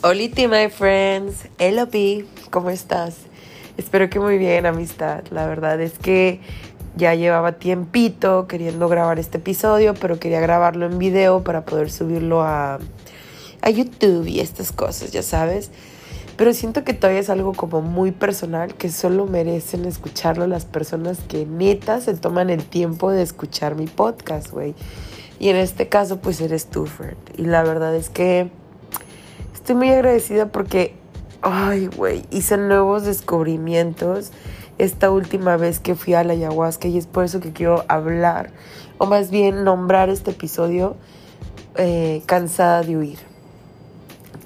[0.00, 1.48] Hola, my friends.
[1.90, 3.16] P, ¿cómo estás?
[3.76, 5.24] Espero que muy bien, amistad.
[5.32, 6.40] La verdad es que
[6.94, 12.42] ya llevaba tiempito queriendo grabar este episodio, pero quería grabarlo en video para poder subirlo
[12.42, 12.78] a,
[13.60, 15.72] a YouTube y estas cosas, ya sabes.
[16.36, 21.18] Pero siento que todavía es algo como muy personal que solo merecen escucharlo las personas
[21.26, 24.76] que neta se toman el tiempo de escuchar mi podcast, güey.
[25.40, 27.16] Y en este caso, pues eres tú, Fred.
[27.36, 28.52] Y la verdad es que
[29.68, 30.94] estoy muy agradecida porque,
[31.42, 34.32] ay, güey, hice nuevos descubrimientos
[34.78, 38.50] esta última vez que fui a la ayahuasca y es por eso que quiero hablar,
[38.96, 40.96] o más bien nombrar este episodio
[41.74, 43.18] eh, cansada de huir.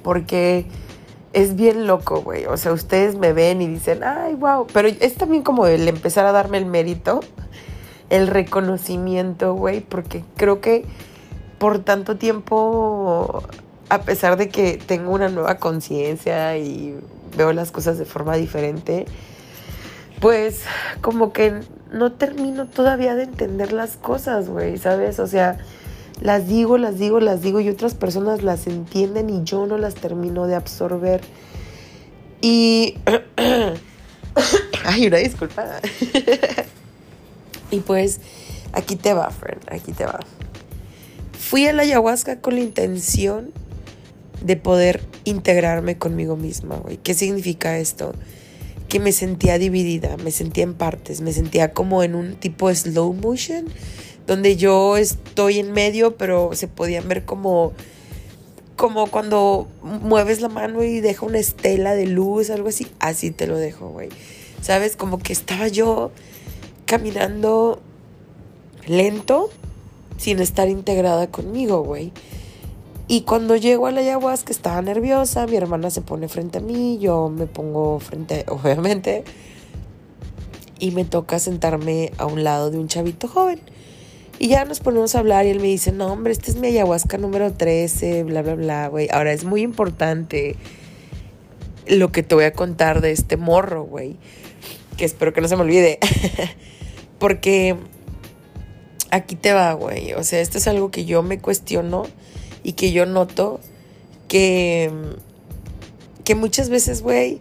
[0.02, 0.66] Porque
[1.32, 2.46] es bien loco, güey.
[2.46, 4.66] O sea, ustedes me ven y dicen, ay, wow.
[4.72, 7.20] Pero es también como el empezar a darme el mérito,
[8.10, 10.84] el reconocimiento, güey, porque creo que
[11.58, 13.44] por tanto tiempo
[13.92, 16.98] a pesar de que tengo una nueva conciencia y
[17.36, 19.04] veo las cosas de forma diferente,
[20.18, 20.62] pues
[21.02, 21.60] como que
[21.92, 25.18] no termino todavía de entender las cosas, güey, ¿sabes?
[25.18, 25.58] O sea,
[26.22, 29.94] las digo, las digo, las digo y otras personas las entienden y yo no las
[29.94, 31.20] termino de absorber.
[32.40, 32.96] Y...
[34.86, 35.66] Ay, una disculpa.
[37.70, 38.22] y pues
[38.72, 40.20] aquí te va, friend, aquí te va.
[41.38, 43.52] Fui a la ayahuasca con la intención
[44.40, 46.96] de poder integrarme conmigo misma, güey.
[46.96, 48.12] ¿Qué significa esto?
[48.88, 53.12] Que me sentía dividida, me sentía en partes, me sentía como en un tipo slow
[53.12, 53.66] motion,
[54.26, 57.72] donde yo estoy en medio, pero se podían ver como
[58.76, 63.46] como cuando mueves la mano y deja una estela de luz, algo así, así te
[63.46, 64.08] lo dejo, güey.
[64.60, 64.96] ¿Sabes?
[64.96, 66.10] Como que estaba yo
[66.84, 67.80] caminando
[68.86, 69.50] lento
[70.16, 72.12] sin estar integrada conmigo, güey.
[73.12, 76.96] Y cuando llego a la ayahuasca estaba nerviosa, mi hermana se pone frente a mí,
[76.98, 79.24] yo me pongo frente, obviamente,
[80.78, 83.60] y me toca sentarme a un lado de un chavito joven.
[84.38, 86.68] Y ya nos ponemos a hablar y él me dice, no, hombre, este es mi
[86.68, 89.10] ayahuasca número 13, bla, bla, bla, güey.
[89.12, 90.56] Ahora es muy importante
[91.86, 94.16] lo que te voy a contar de este morro, güey.
[94.96, 95.98] Que espero que no se me olvide.
[97.18, 97.76] Porque
[99.10, 100.14] aquí te va, güey.
[100.14, 102.04] O sea, esto es algo que yo me cuestiono
[102.62, 103.60] y que yo noto
[104.28, 104.90] que,
[106.24, 107.38] que muchas veces, güey,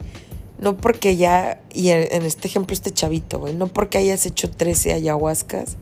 [0.60, 4.94] no porque ya, y en este ejemplo este chavito, güey, no porque hayas hecho 13
[4.94, 5.78] ayahuascas,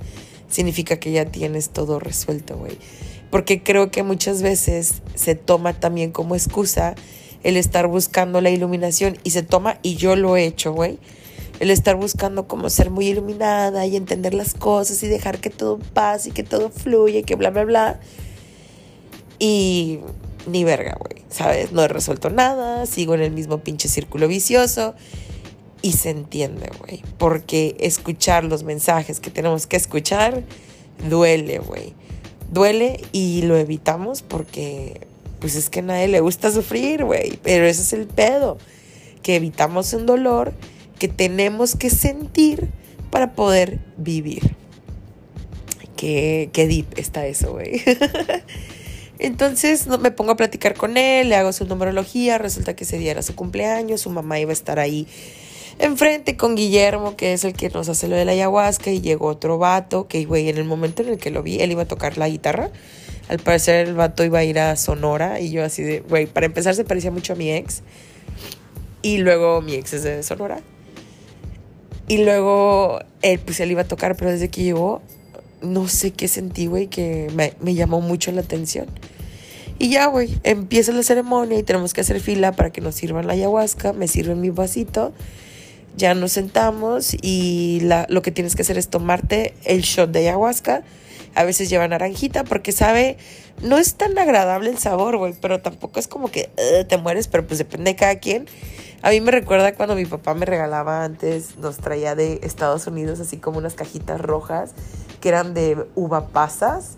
[0.49, 2.77] significa que ya tienes todo resuelto, güey.
[3.29, 6.95] Porque creo que muchas veces se toma también como excusa
[7.43, 10.97] el estar buscando la iluminación y se toma, y yo lo he hecho, güey,
[11.59, 15.77] el estar buscando como ser muy iluminada y entender las cosas y dejar que todo
[15.77, 17.99] pase y que todo fluya y que bla, bla, bla.
[19.39, 19.99] Y
[20.45, 21.71] ni verga, güey, ¿sabes?
[21.71, 24.95] No he resuelto nada, sigo en el mismo pinche círculo vicioso.
[25.81, 30.43] Y se entiende, güey, porque escuchar los mensajes que tenemos que escuchar
[31.07, 31.93] duele, güey.
[32.51, 35.07] Duele y lo evitamos porque,
[35.39, 37.39] pues es que a nadie le gusta sufrir, güey.
[37.43, 38.57] Pero ese es el pedo,
[39.23, 40.53] que evitamos un dolor
[40.97, 42.67] que tenemos que sentir
[43.09, 44.55] para poder vivir.
[45.95, 47.81] Qué, qué deep está eso, güey.
[49.19, 53.11] Entonces me pongo a platicar con él, le hago su numerología, resulta que ese día
[53.11, 55.07] era su cumpleaños, su mamá iba a estar ahí
[55.77, 59.27] enfrente con Guillermo, que es el que nos hace lo de la ayahuasca, y llegó
[59.27, 61.87] otro vato, que güey, en el momento en el que lo vi, él iba a
[61.87, 62.71] tocar la guitarra.
[63.27, 66.47] Al parecer el vato iba a ir a Sonora y yo así de, güey, para
[66.47, 67.83] empezar se parecía mucho a mi ex.
[69.01, 70.61] Y luego mi ex es de Sonora.
[72.07, 72.99] Y luego
[73.45, 75.03] pues él iba a tocar, pero desde que llegó
[75.61, 78.87] no sé qué sentí, güey, que me, llamó mucho la atención.
[79.77, 83.27] Y ya, güey, empieza la ceremonia y tenemos que hacer fila para que nos sirvan
[83.27, 83.93] la ayahuasca.
[83.93, 85.13] Me sirven mi vasito.
[85.95, 90.19] Ya nos sentamos y la, lo que tienes que hacer es tomarte el shot de
[90.19, 90.83] ayahuasca.
[91.35, 93.17] A veces lleva naranjita porque sabe,
[93.61, 96.49] no es tan agradable el sabor, güey, pero tampoco es como que
[96.87, 98.47] te mueres, pero pues depende de cada quien.
[99.01, 103.21] A mí me recuerda cuando mi papá me regalaba antes, nos traía de Estados Unidos
[103.21, 104.71] así como unas cajitas rojas
[105.21, 106.95] que eran de uva pasas,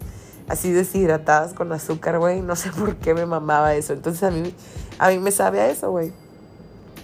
[0.47, 2.41] así deshidratadas con azúcar, güey.
[2.41, 3.93] No sé por qué me mamaba eso.
[3.93, 4.53] Entonces a mí,
[4.97, 6.11] a mí me sabe a eso, güey.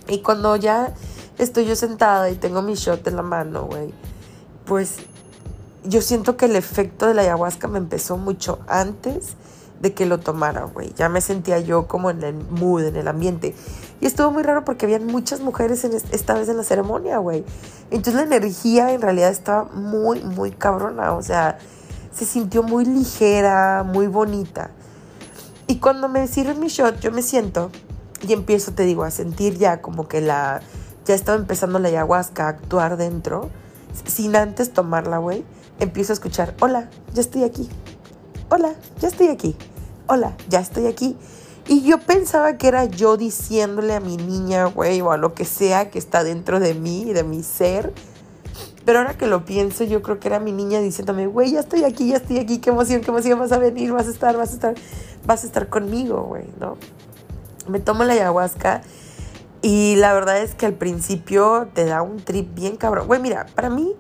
[0.08, 0.94] Y cuando ya
[1.38, 3.94] estoy yo sentada y tengo mi shot en la mano, güey,
[4.66, 4.98] pues
[5.84, 9.36] yo siento que el efecto de la ayahuasca me empezó mucho antes
[9.80, 10.94] de que lo tomara, güey.
[10.96, 13.56] Ya me sentía yo como en el mood, en el ambiente.
[14.00, 17.44] Y estuvo muy raro porque habían muchas mujeres en esta vez en la ceremonia, güey.
[17.92, 21.14] Entonces la energía en realidad estaba muy, muy cabrona.
[21.14, 21.58] O sea,
[22.12, 24.72] se sintió muy ligera, muy bonita.
[25.68, 27.72] Y cuando me sirven mi shot, yo me siento
[28.26, 30.62] Y empiezo, te digo, a sentir ya como que la...
[31.06, 33.50] Ya estaba empezando la ayahuasca a actuar dentro,
[34.06, 35.46] sin antes tomarla, güey.
[35.80, 37.70] Empiezo a escuchar, hola, ya estoy aquí.
[38.50, 39.58] Hola, ya estoy aquí.
[40.08, 41.18] Hola, ya estoy aquí.
[41.68, 45.44] Y yo pensaba que era yo diciéndole a mi niña, güey, o a lo que
[45.44, 47.92] sea que está dentro de mí, de mi ser.
[48.86, 51.84] Pero ahora que lo pienso, yo creo que era mi niña diciéndome, güey, ya estoy
[51.84, 54.52] aquí, ya estoy aquí, qué emoción, qué emoción, vas a venir, vas a estar, vas
[54.52, 54.76] a estar,
[55.26, 56.78] vas a estar conmigo, güey, ¿no?
[57.68, 58.82] Me tomo la ayahuasca
[59.62, 63.08] y la verdad es que al principio te da un trip bien cabrón.
[63.08, 63.94] Güey, mira, para mí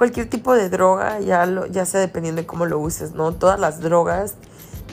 [0.00, 3.32] cualquier tipo de droga, ya, lo, ya sea dependiendo de cómo lo uses, ¿no?
[3.32, 4.34] Todas las drogas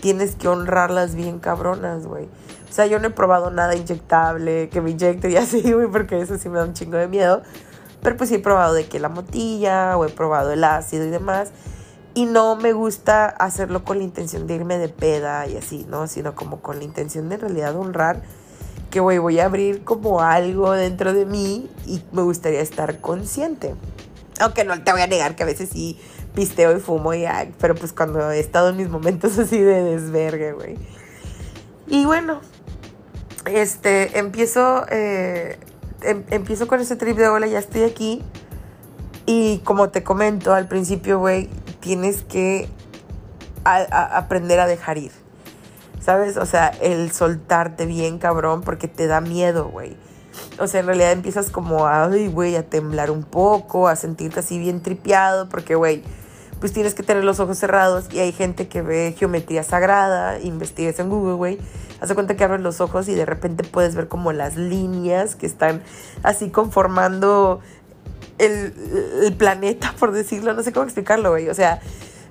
[0.02, 2.26] tienes que honrarlas bien cabronas, güey.
[2.70, 6.20] O sea, yo no he probado nada inyectable, que me inyecte y así, güey, porque
[6.20, 7.42] eso sí me da un chingo de miedo.
[8.02, 11.10] Pero pues sí he probado de que la motilla o he probado el ácido y
[11.10, 11.52] demás.
[12.14, 16.08] Y no me gusta hacerlo con la intención de irme de peda y así, ¿no?
[16.08, 18.24] Sino como con la intención de en realidad honrar
[18.90, 23.74] que, güey, voy a abrir como algo dentro de mí y me gustaría estar consciente.
[24.40, 26.00] Aunque no te voy a negar que a veces sí
[26.34, 27.26] pisteo y fumo y
[27.60, 30.78] pero pues cuando he estado en mis momentos así de desvergue, güey.
[31.88, 32.42] Y bueno,
[33.46, 35.58] este, empiezo, eh,
[36.02, 38.22] em, empiezo con ese trip de hola, ya estoy aquí.
[39.26, 41.50] Y como te comento al principio, güey,
[41.80, 42.70] tienes que
[43.64, 45.12] aprender a dejar ir.
[46.00, 46.38] ¿Sabes?
[46.38, 49.98] O sea, el soltarte bien, cabrón, porque te da miedo, güey.
[50.60, 54.40] O sea, en realidad empiezas como a, ay, güey, a temblar un poco, a sentirte
[54.40, 56.04] así bien tripeado, porque, güey,
[56.60, 61.00] pues tienes que tener los ojos cerrados y hay gente que ve geometría sagrada, investigas
[61.00, 61.60] en Google, güey.
[62.00, 65.46] Haz cuenta que abres los ojos y de repente puedes ver como las líneas que
[65.46, 65.82] están
[66.24, 67.60] así conformando
[68.38, 71.50] el, planeta, por decirlo, no sé cómo explicarlo, güey.
[71.50, 71.80] O sea,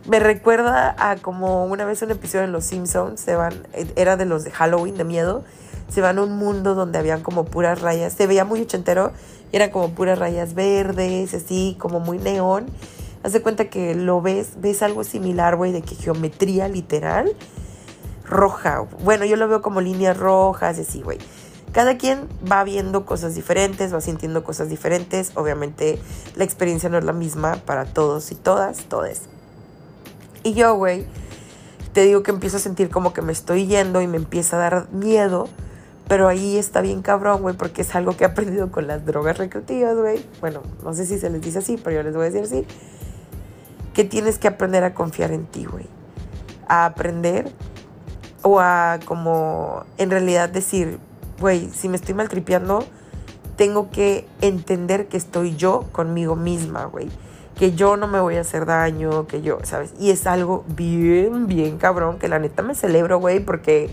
[0.09, 3.67] me recuerda a como una vez un episodio en Los Simpsons, se van,
[3.97, 5.45] era de los de Halloween, de miedo,
[5.89, 9.13] se van a un mundo donde habían como puras rayas, se veía muy ochentero,
[9.53, 12.67] eran como puras rayas verdes, así, como muy neón.
[13.23, 17.35] Haz de cuenta que lo ves, ves algo similar, güey, de que geometría literal
[18.25, 18.87] roja.
[19.03, 21.19] Bueno, yo lo veo como líneas rojas y así, güey.
[21.73, 25.33] Cada quien va viendo cosas diferentes, va sintiendo cosas diferentes.
[25.35, 25.99] Obviamente
[26.35, 29.23] la experiencia no es la misma para todos y todas, todes.
[30.43, 31.07] Y yo, güey,
[31.93, 34.61] te digo que empiezo a sentir como que me estoy yendo y me empieza a
[34.61, 35.49] dar miedo.
[36.09, 39.39] Pero ahí está bien cabrón, güey, porque es algo que he aprendido con las drogas
[39.39, 40.25] recreativas, güey.
[40.41, 42.65] Bueno, no sé si se les dice así, pero yo les voy a decir así.
[43.93, 45.87] Que tienes que aprender a confiar en ti, güey.
[46.69, 47.51] A aprender
[48.43, 51.01] o a como en realidad decir,
[51.41, 52.85] güey, si me estoy maltripeando,
[53.57, 57.09] tengo que entender que estoy yo conmigo misma, güey.
[57.57, 59.95] Que yo no me voy a hacer daño, que yo, ¿sabes?
[59.99, 63.91] Y es algo bien, bien cabrón, que la neta me celebro, güey, porque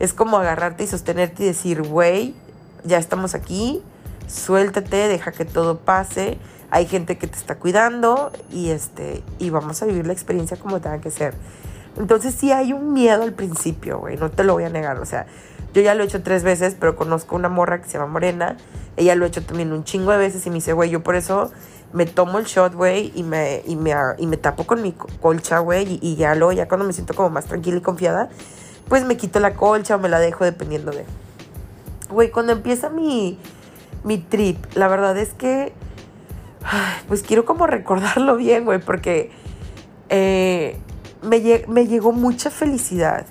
[0.00, 2.34] es como agarrarte y sostenerte y decir, güey,
[2.84, 3.82] ya estamos aquí,
[4.26, 6.38] suéltate, deja que todo pase.
[6.70, 10.80] Hay gente que te está cuidando y este y vamos a vivir la experiencia como
[10.80, 11.34] tenga que ser.
[11.96, 15.04] Entonces sí hay un miedo al principio, güey, no te lo voy a negar, o
[15.04, 15.26] sea,
[15.74, 18.56] yo ya lo he hecho tres veces, pero conozco una morra que se llama Morena.
[18.96, 21.14] Ella lo ha hecho también un chingo de veces y me dice, güey, yo por
[21.14, 21.52] eso
[21.92, 25.58] me tomo el shot, güey, y me, y, me, y me tapo con mi colcha,
[25.58, 28.30] güey, y, ya luego, ya cuando me siento como más tranquila y confiada,
[28.90, 31.06] pues me quito la colcha o me la dejo dependiendo de...
[32.10, 33.38] Güey, cuando empieza mi,
[34.04, 35.72] mi trip, la verdad es que,
[37.08, 39.30] pues quiero como recordarlo bien, güey, porque
[40.10, 40.76] eh,
[41.22, 43.24] me, me llegó mucha felicidad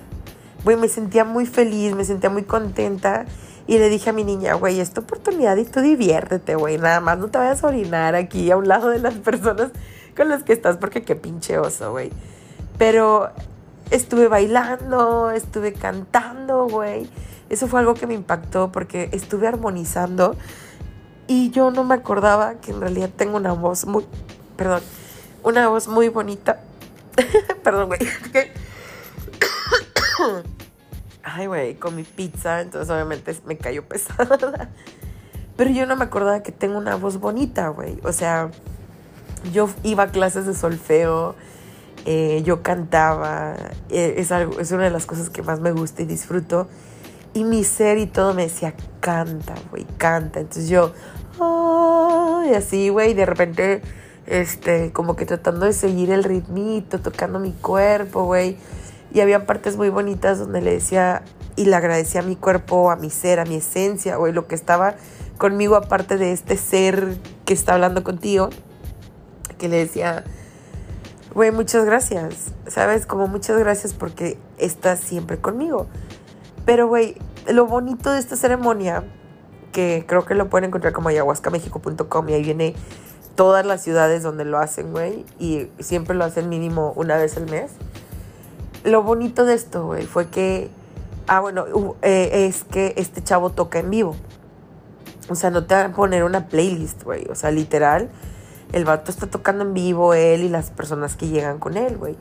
[0.63, 3.25] güey, me sentía muy feliz, me sentía muy contenta.
[3.67, 7.19] Y le dije a mi niña, güey, esta oportunidad y tú diviértete, güey, nada más
[7.19, 9.71] no te vayas a orinar aquí a un lado de las personas
[10.17, 12.11] con las que estás porque qué pinche oso, güey.
[12.77, 13.29] Pero
[13.91, 17.09] estuve bailando, estuve cantando, güey.
[17.49, 20.35] Eso fue algo que me impactó porque estuve armonizando
[21.27, 24.05] y yo no me acordaba que en realidad tengo una voz muy,
[24.55, 24.81] perdón,
[25.43, 26.61] una voz muy bonita.
[27.63, 27.99] perdón, güey.
[31.23, 34.69] Ay, güey, con mi pizza, entonces obviamente me cayó pesada.
[35.55, 37.99] Pero yo no me acordaba que tengo una voz bonita, güey.
[38.03, 38.49] O sea,
[39.51, 41.35] yo iba a clases de solfeo,
[42.05, 43.55] eh, yo cantaba,
[43.89, 46.67] eh, es, algo, es una de las cosas que más me gusta y disfruto.
[47.33, 50.39] Y mi ser y todo me decía, canta, güey, canta.
[50.39, 50.93] Entonces yo,
[52.49, 53.81] y así, güey, de repente,
[54.25, 58.57] este, como que tratando de seguir el ritmito, tocando mi cuerpo, güey
[59.13, 61.23] y había partes muy bonitas donde le decía
[61.55, 64.55] y le agradecía a mi cuerpo, a mi ser, a mi esencia, güey, lo que
[64.55, 64.95] estaba
[65.37, 68.49] conmigo aparte de este ser que está hablando contigo,
[69.57, 70.23] que le decía,
[71.33, 73.05] güey, muchas gracias, ¿sabes?
[73.05, 75.87] Como muchas gracias porque estás siempre conmigo.
[76.65, 77.15] Pero, güey,
[77.47, 79.03] lo bonito de esta ceremonia,
[79.71, 82.75] que creo que lo pueden encontrar como ayahuascamexico.com y ahí viene
[83.35, 87.49] todas las ciudades donde lo hacen, güey, y siempre lo hacen mínimo una vez al
[87.49, 87.71] mes.
[88.83, 90.69] Lo bonito de esto, güey, fue que,
[91.27, 94.15] ah, bueno, eh, es que este chavo toca en vivo.
[95.29, 97.27] O sea, no te van a poner una playlist, güey.
[97.29, 98.09] O sea, literal,
[98.73, 102.15] el vato está tocando en vivo, él y las personas que llegan con él, güey.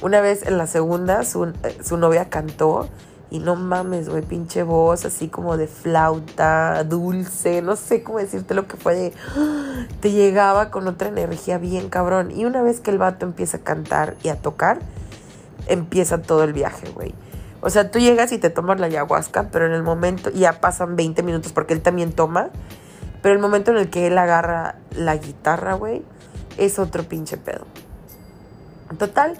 [0.00, 2.88] Una vez en la segunda, su, eh, su novia cantó
[3.30, 8.54] y no mames, güey, pinche voz así como de flauta, dulce, no sé cómo decirte
[8.54, 9.12] lo que fue de...
[10.00, 12.30] Te llegaba con otra energía bien cabrón.
[12.30, 14.78] Y una vez que el vato empieza a cantar y a tocar,
[15.66, 17.14] empieza todo el viaje, güey.
[17.60, 20.96] O sea, tú llegas y te tomas la ayahuasca, pero en el momento, ya pasan
[20.96, 22.50] 20 minutos porque él también toma,
[23.22, 26.02] pero el momento en el que él agarra la guitarra, güey,
[26.56, 27.66] es otro pinche pedo.
[28.98, 29.36] Total,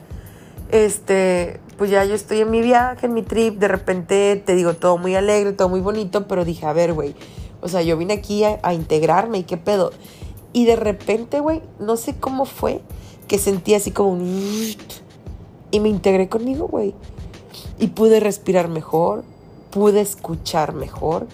[0.70, 4.75] este, pues ya yo estoy en mi viaje, en mi trip, de repente te digo
[4.75, 7.14] todo muy alegre, todo muy bonito, pero dije, a ver, güey,
[7.61, 9.92] o sea, yo vine aquí a, a integrarme y qué pedo.
[10.52, 12.80] Y de repente, güey, no sé cómo fue
[13.26, 14.75] que sentí así como un...
[15.70, 16.94] Y me integré conmigo, güey
[17.78, 19.25] y pude respirar mejor,
[19.70, 21.26] pude escuchar mejor.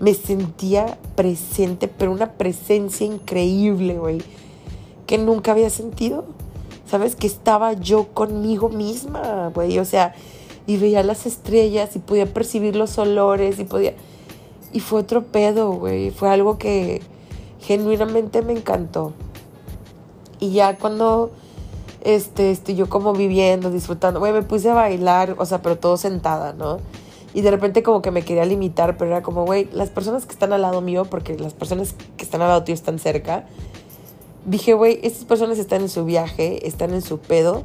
[0.00, 4.22] Me sentía presente, pero una presencia increíble, güey,
[5.06, 6.24] que nunca había sentido.
[6.90, 7.14] ¿Sabes?
[7.14, 9.78] Que estaba yo conmigo misma, güey.
[9.78, 10.12] O sea,
[10.66, 13.94] y veía las estrellas y podía percibir los olores y podía...
[14.72, 16.10] Y fue otro pedo, güey.
[16.10, 17.00] Fue algo que
[17.60, 19.12] genuinamente me encantó.
[20.40, 21.30] Y ya cuando
[22.02, 24.18] este, estoy yo como viviendo, disfrutando.
[24.20, 26.78] Güey, me puse a bailar, o sea, pero todo sentada, ¿no?
[27.32, 30.32] Y de repente como que me quería limitar, pero era como, güey, las personas que
[30.32, 33.46] están al lado mío, porque las personas que están al lado tuyo están cerca,
[34.44, 37.62] dije, güey, estas personas están en su viaje, están en su pedo,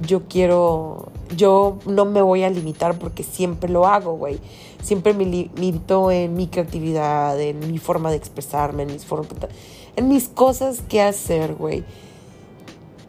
[0.00, 4.38] yo quiero, yo no me voy a limitar porque siempre lo hago, güey.
[4.82, 9.06] Siempre me limito en mi creatividad, en mi forma de expresarme, en mis,
[9.94, 11.84] en mis cosas que hacer, güey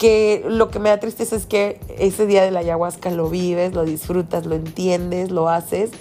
[0.03, 3.73] que lo que me da tristeza es que ese día de la ayahuasca lo vives,
[3.73, 5.91] lo disfrutas, lo entiendes, lo haces,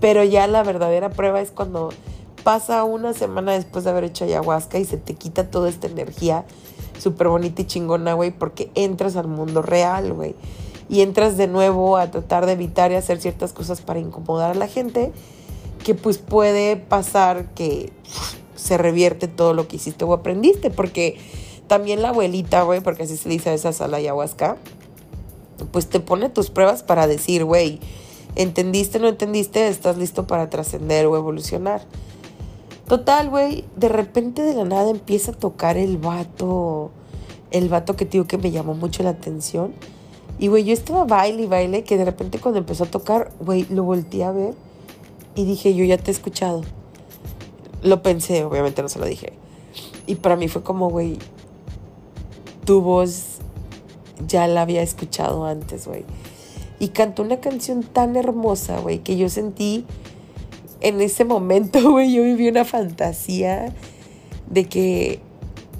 [0.00, 1.88] pero ya la verdadera prueba es cuando
[2.44, 6.44] pasa una semana después de haber hecho ayahuasca y se te quita toda esta energía
[6.98, 10.34] súper bonita y chingona, güey, porque entras al mundo real, güey.
[10.90, 14.54] Y entras de nuevo a tratar de evitar y hacer ciertas cosas para incomodar a
[14.54, 15.10] la gente,
[15.82, 17.94] que pues puede pasar que
[18.56, 21.16] se revierte todo lo que hiciste o aprendiste, porque
[21.68, 24.56] también la abuelita, güey, porque así se dice a esa sala ayahuasca,
[25.70, 27.80] pues te pone tus pruebas para decir, güey,
[28.34, 29.68] ¿entendiste, no entendiste?
[29.68, 31.82] Estás listo para trascender o evolucionar.
[32.88, 36.90] Total, güey, de repente de la nada empieza a tocar el vato,
[37.50, 39.74] el vato que digo que me llamó mucho la atención.
[40.38, 43.66] Y, güey, yo estaba baile y baile que de repente cuando empezó a tocar, güey,
[43.70, 44.54] lo volteé a ver
[45.34, 46.62] y dije, yo ya te he escuchado.
[47.82, 49.34] Lo pensé, obviamente no se lo dije.
[50.06, 51.18] Y para mí fue como, güey,
[52.68, 53.38] tu voz
[54.26, 56.04] ya la había escuchado antes, güey.
[56.78, 59.86] Y cantó una canción tan hermosa, güey, que yo sentí
[60.82, 63.72] en ese momento, güey, yo viví una fantasía
[64.50, 65.20] de que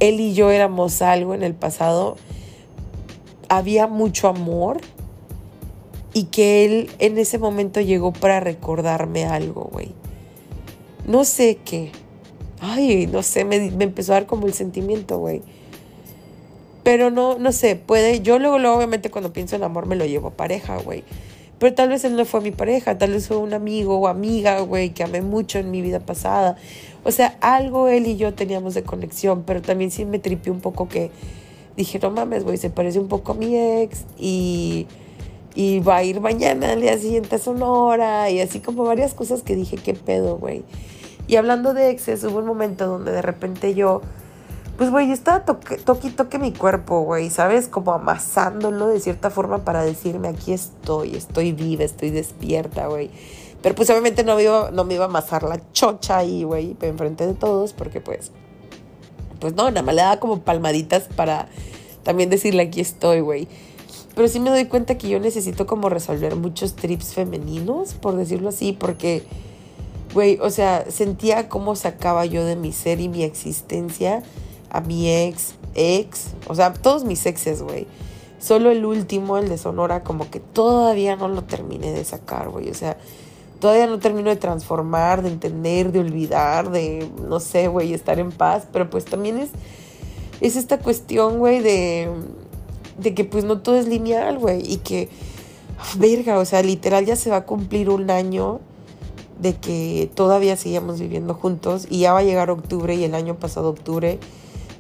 [0.01, 2.17] él y yo éramos algo en el pasado.
[3.51, 4.81] Había mucho amor
[6.15, 9.93] y que él en ese momento llegó para recordarme algo, güey.
[11.07, 11.93] No sé qué.
[12.61, 15.43] Ay, no sé, me, me empezó a dar como el sentimiento, güey.
[16.89, 20.07] Pero no, no sé, puede, yo luego, luego obviamente cuando pienso en amor me lo
[20.07, 21.05] llevo a pareja, güey.
[21.59, 24.61] Pero tal vez él no fue mi pareja, tal vez fue un amigo o amiga,
[24.61, 26.57] güey, que amé mucho en mi vida pasada.
[27.05, 30.61] O sea, algo él y yo teníamos de conexión, pero también sí me tripió un
[30.61, 31.11] poco que
[31.77, 34.87] dije, no mames, güey, se parece un poco a mi ex y,
[35.55, 39.43] y va a ir mañana al día siguiente a Sonora y así como varias cosas
[39.43, 40.63] que dije, qué pedo, güey.
[41.27, 44.01] Y hablando de exes, hubo un momento donde de repente yo
[44.79, 47.67] pues, güey, estaba toque, toque toque mi cuerpo, güey, ¿sabes?
[47.67, 53.11] Como amasándolo de cierta forma para decirme, aquí estoy, estoy viva, estoy despierta, güey.
[53.61, 56.77] Pero pues obviamente no me, iba, no me iba a amasar la chocha ahí, güey,
[56.81, 58.31] enfrente de todos, porque pues,
[59.41, 61.49] pues no, nada más le daba como palmaditas para
[62.05, 63.49] también decirle, aquí estoy, güey.
[64.15, 68.51] Pero sí me doy cuenta que yo necesito como resolver muchos trips femeninos, por decirlo
[68.51, 69.25] así, porque,
[70.15, 74.23] güey, o sea, sentía cómo sacaba yo de mi ser y mi existencia
[74.71, 77.87] a mi ex, ex, o sea, todos mis exes, güey.
[78.41, 82.69] Solo el último, el de Sonora, como que todavía no lo terminé de sacar, güey.
[82.71, 82.97] O sea,
[83.59, 88.31] todavía no termino de transformar, de entender, de olvidar, de, no sé, güey, estar en
[88.31, 88.69] paz.
[88.73, 89.51] Pero pues también es,
[90.41, 92.11] es esta cuestión, güey, de,
[92.99, 94.73] de que pues no todo es lineal, güey.
[94.73, 95.09] Y que,
[95.97, 98.61] verga, o sea, literal ya se va a cumplir un año
[99.41, 103.37] de que todavía seguíamos viviendo juntos y ya va a llegar octubre y el año
[103.37, 104.19] pasado octubre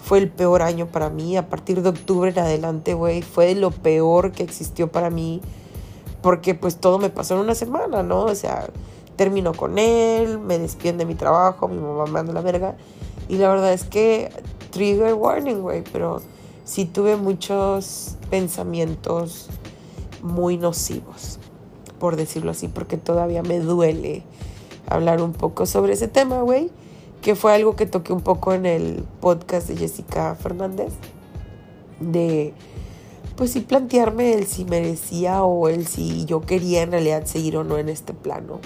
[0.08, 1.36] fue el peor año para mí.
[1.36, 5.42] A partir de octubre en adelante, güey, fue lo peor que existió para mí
[6.22, 8.24] porque pues todo me pasó en una semana, ¿no?
[8.24, 8.70] O sea,
[9.16, 12.74] termino con él, me despiden de mi trabajo, mi mamá me anda la verga
[13.28, 14.30] y la verdad es que
[14.70, 16.22] trigger warning, güey, pero
[16.64, 19.50] sí tuve muchos pensamientos
[20.22, 21.38] muy nocivos,
[21.98, 24.22] por decirlo así, porque todavía me duele
[24.88, 26.70] hablar un poco sobre ese tema, güey,
[27.22, 30.92] que fue algo que toqué un poco en el podcast de Jessica Fernández,
[32.00, 32.54] de,
[33.37, 37.64] pues sí, plantearme el si merecía o el si yo quería en realidad seguir o
[37.64, 38.60] no en este plano.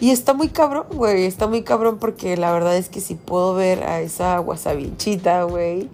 [0.00, 3.54] Y está muy cabrón, güey, está muy cabrón porque la verdad es que si puedo
[3.54, 5.88] ver a esa wasabichita, güey,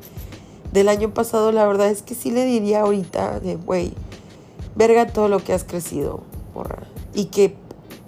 [0.72, 3.92] del año pasado, la verdad es que sí le diría ahorita de, güey,
[4.74, 6.20] verga todo lo que has crecido,
[6.54, 6.82] porra.
[7.14, 7.54] Y que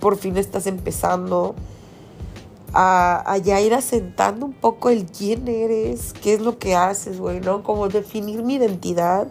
[0.00, 1.54] por fin estás empezando
[2.74, 7.40] a, ya ir asentando un poco el quién eres, qué es lo que haces, güey,
[7.40, 7.62] ¿no?
[7.62, 9.28] Como definir mi identidad,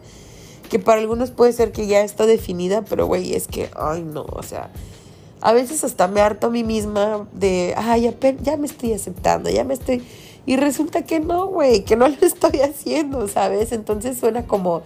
[0.70, 4.26] que para algunos puede ser que ya está definida, pero, güey, es que, ay, no,
[4.32, 4.70] o sea,
[5.42, 9.50] a veces hasta me harto a mí misma de, ay, ya, ya me estoy aceptando,
[9.50, 10.04] ya me estoy...
[10.46, 13.72] Y resulta que no, güey, que no lo estoy haciendo, ¿sabes?
[13.72, 14.84] Entonces suena como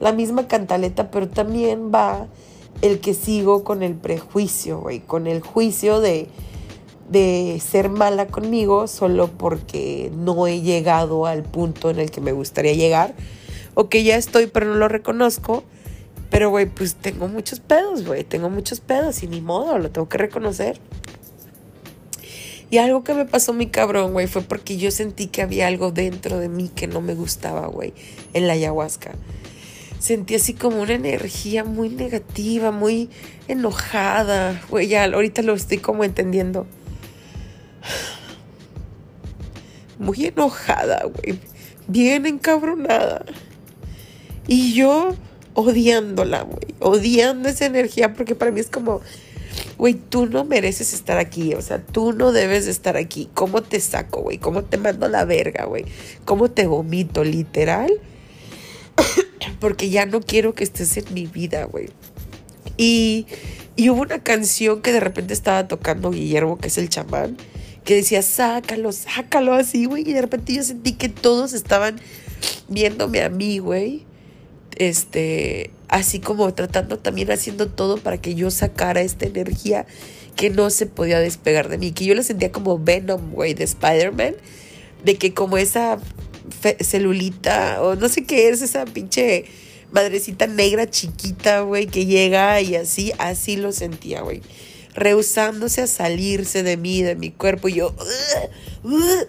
[0.00, 2.26] la misma cantaleta, pero también va
[2.80, 6.28] el que sigo con el prejuicio, güey, con el juicio de,
[7.08, 12.32] de ser mala conmigo solo porque no he llegado al punto en el que me
[12.32, 13.14] gustaría llegar,
[13.74, 15.64] o que ya estoy pero no lo reconozco,
[16.30, 20.08] pero güey, pues tengo muchos pedos, güey, tengo muchos pedos y ni modo, lo tengo
[20.08, 20.80] que reconocer.
[22.70, 25.90] Y algo que me pasó muy cabrón, güey, fue porque yo sentí que había algo
[25.90, 27.94] dentro de mí que no me gustaba, güey,
[28.34, 29.12] en la ayahuasca
[29.98, 33.10] sentí así como una energía muy negativa, muy
[33.46, 34.60] enojada.
[34.70, 36.66] Güey, ya ahorita lo estoy como entendiendo.
[39.98, 41.38] Muy enojada, güey.
[41.86, 43.24] Bien encabronada.
[44.46, 45.14] Y yo
[45.54, 46.74] odiándola, güey.
[46.80, 49.00] Odiando esa energía porque para mí es como,
[49.76, 51.54] güey, tú no mereces estar aquí.
[51.54, 53.28] O sea, tú no debes estar aquí.
[53.34, 54.38] ¿Cómo te saco, güey?
[54.38, 55.84] ¿Cómo te mando la verga, güey?
[56.24, 57.90] ¿Cómo te vomito, literal?
[59.60, 61.88] porque ya no quiero que estés en mi vida, güey.
[62.76, 63.26] Y,
[63.76, 67.36] y hubo una canción que de repente estaba tocando Guillermo, que es el chamán,
[67.88, 70.06] que decía, sácalo, sácalo así, güey.
[70.06, 71.98] Y de repente yo sentí que todos estaban
[72.68, 74.04] viéndome a mí, güey.
[74.76, 79.86] Este, así como tratando también haciendo todo para que yo sacara esta energía
[80.36, 81.92] que no se podía despegar de mí.
[81.92, 84.34] Que yo la sentía como Venom, güey, de Spider-Man.
[85.02, 85.98] De que como esa
[86.80, 89.46] celulita o no sé qué es esa pinche
[89.92, 94.42] madrecita negra chiquita, güey, que llega y así, así lo sentía, güey.
[94.98, 97.68] Rehusándose a salirse de mí, de mi cuerpo.
[97.68, 97.94] Y yo,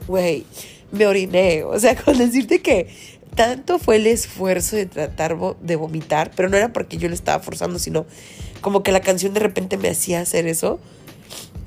[0.08, 0.46] güey,
[0.92, 1.64] me oriné.
[1.64, 2.88] O sea, con decirte que
[3.36, 7.42] tanto fue el esfuerzo de tratar de vomitar, pero no era porque yo le estaba
[7.42, 8.06] forzando, sino
[8.62, 10.80] como que la canción de repente me hacía hacer eso.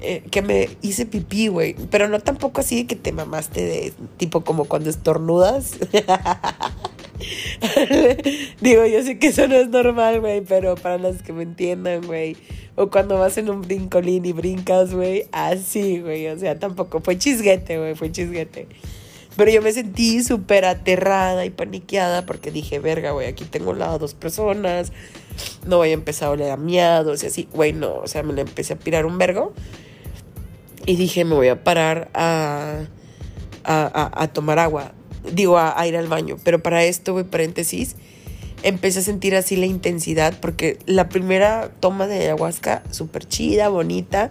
[0.05, 1.75] Eh, que me hice pipí, güey.
[1.91, 5.77] Pero no tampoco así de que te mamaste de tipo como cuando estornudas.
[8.61, 12.07] Digo, yo sé que eso no es normal, güey, pero para las que me entiendan,
[12.07, 12.37] güey.
[12.75, 16.29] O cuando vas en un brincolín y brincas, güey, así, güey.
[16.29, 18.69] O sea, tampoco fue chisguete, güey, fue chisguete.
[19.37, 23.99] Pero yo me sentí súper aterrada y paniqueada porque dije, verga, güey, aquí tengo lado
[23.99, 24.93] dos personas,
[25.67, 28.35] no voy a empezar a oler a miados y así, güey, no, o sea, me
[28.35, 29.55] le empecé a pirar un vergo
[30.85, 32.85] y dije, me voy a parar a,
[33.65, 34.93] a, tomar agua,
[35.31, 36.37] digo, a, ir al baño.
[36.43, 37.97] Pero para esto, güey, paréntesis,
[38.63, 44.31] empecé a sentir así la intensidad, porque la primera toma de ayahuasca, súper chida, bonita.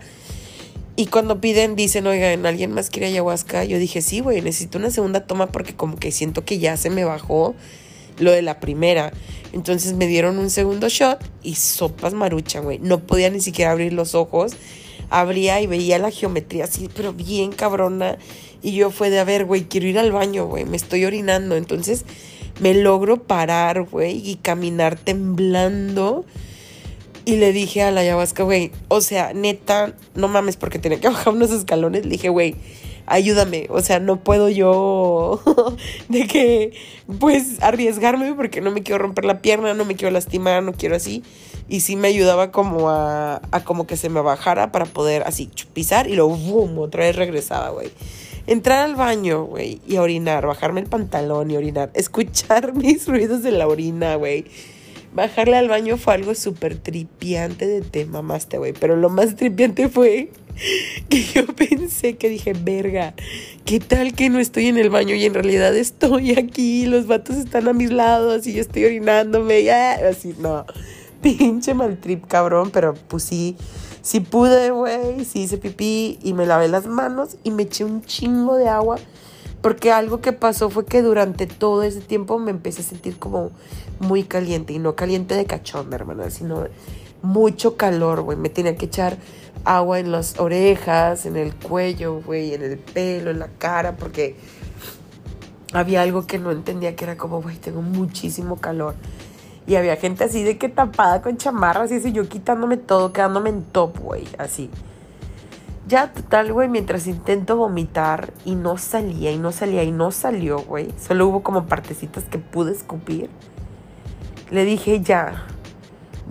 [0.95, 3.63] Y cuando piden, dicen, oigan, ¿alguien más quiere ayahuasca?
[3.63, 6.89] Yo dije, sí, güey, necesito una segunda toma porque como que siento que ya se
[6.89, 7.55] me bajó
[8.19, 9.11] lo de la primera.
[9.53, 12.79] Entonces me dieron un segundo shot y sopas marucha, güey.
[12.79, 14.53] No podía ni siquiera abrir los ojos
[15.11, 18.17] abría y veía la geometría así, pero bien cabrona.
[18.63, 21.55] Y yo fue de, a ver, güey, quiero ir al baño, güey, me estoy orinando.
[21.55, 22.05] Entonces
[22.59, 26.25] me logro parar, güey, y caminar temblando.
[27.25, 31.07] Y le dije a la ayahuasca, güey, o sea, neta, no mames, porque tenía que
[31.09, 32.05] bajar unos escalones.
[32.05, 32.55] Le dije, güey,
[33.05, 33.67] ayúdame.
[33.69, 35.41] O sea, no puedo yo
[36.07, 36.71] de que,
[37.19, 40.95] pues, arriesgarme porque no me quiero romper la pierna, no me quiero lastimar, no quiero
[40.95, 41.21] así
[41.71, 46.09] y sí me ayudaba como a, como que se me bajara para poder así pisar
[46.09, 47.89] y luego boom, otra vez regresaba, güey.
[48.45, 53.53] Entrar al baño, güey, y orinar, bajarme el pantalón y orinar, escuchar mis ruidos de
[53.53, 54.43] la orina, güey.
[55.13, 58.73] Bajarle al baño fue algo súper tripiante de te mamaste, güey.
[58.73, 60.29] Pero lo más tripiante fue
[61.09, 63.13] que yo pensé que dije, verga,
[63.63, 66.85] ¿qué tal que no estoy en el baño y en realidad estoy aquí?
[66.85, 70.65] Los vatos están a mis lados y yo estoy orinándome, así, no.
[71.37, 73.55] Pinche mal trip, cabrón, pero pues sí,
[74.01, 78.03] sí pude, güey, sí hice pipí y me lavé las manos y me eché un
[78.03, 78.97] chingo de agua.
[79.61, 83.51] Porque algo que pasó fue que durante todo ese tiempo me empecé a sentir como
[83.99, 84.73] muy caliente.
[84.73, 86.65] Y no caliente de cachón, hermana, sino
[87.21, 88.37] mucho calor, güey.
[88.37, 89.17] Me tenía que echar
[89.63, 94.35] agua en las orejas, en el cuello, güey, en el pelo, en la cara, porque
[95.73, 98.95] había algo que no entendía, que era como, güey, tengo muchísimo calor.
[99.67, 103.49] Y había gente así de que tapada con chamarras y así, yo quitándome todo, quedándome
[103.49, 104.69] en top, güey, así.
[105.87, 110.59] Ya, total, güey, mientras intento vomitar y no salía y no salía y no salió,
[110.59, 110.89] güey.
[110.99, 113.29] Solo hubo como partecitas que pude escupir.
[114.51, 115.45] Le dije, ya,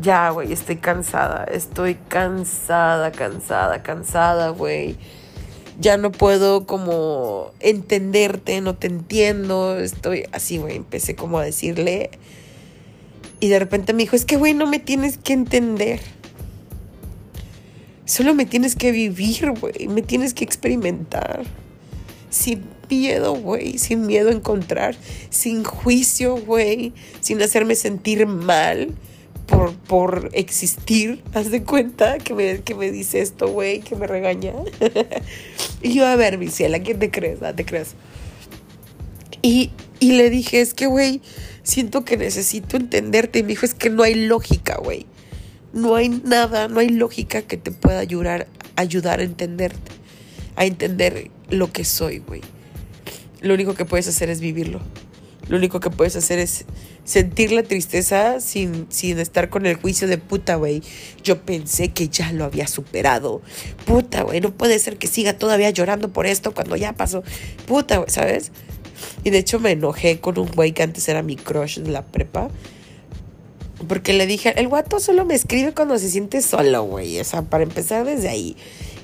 [0.01, 4.97] ya, güey, estoy cansada, estoy cansada, cansada, cansada, güey.
[5.79, 10.77] Ya no puedo como entenderte, no te entiendo, estoy así, güey.
[10.77, 12.11] Empecé como a decirle.
[13.41, 16.01] Y de repente me dijo, es que, güey, no me tienes que entender.
[18.05, 19.89] Solo me tienes que vivir, güey.
[19.89, 21.45] Me tienes que experimentar.
[22.29, 23.79] Sin miedo, güey.
[23.79, 24.95] Sin miedo a encontrar.
[25.31, 26.93] Sin juicio, güey.
[27.21, 28.95] Sin hacerme sentir mal
[29.51, 34.07] por, por existir, haz de cuenta que me, que me dice esto, güey, que me
[34.07, 34.53] regaña.
[35.83, 37.43] y yo, a ver, mi ¿a quién te crees?
[37.43, 37.95] ¿A te crees?
[39.43, 41.21] Y, y le dije, es que, güey,
[41.63, 43.41] siento que necesito entenderte.
[43.41, 45.07] Y me dijo, es que no hay lógica, güey.
[45.73, 49.93] No hay nada, no hay lógica que te pueda ayudar, ayudar a entenderte,
[50.57, 52.41] a entender lo que soy, güey.
[53.41, 54.81] Lo único que puedes hacer es vivirlo.
[55.49, 56.65] Lo único que puedes hacer es
[57.05, 60.83] sentir la tristeza sin, sin estar con el juicio de puta, güey.
[61.25, 63.43] Yo pensé que ya lo había superado.
[63.85, 67.25] Puta, güey, no puede ser que siga todavía llorando por esto cuando ya pasó.
[67.67, 68.53] Puta, güey, ¿sabes?
[69.25, 72.03] Y de hecho me enojé con un güey que antes era mi crush de la
[72.03, 72.49] prepa.
[73.89, 77.19] Porque le dije, el guato solo me escribe cuando se siente solo, güey.
[77.19, 78.57] O sea, para empezar desde ahí.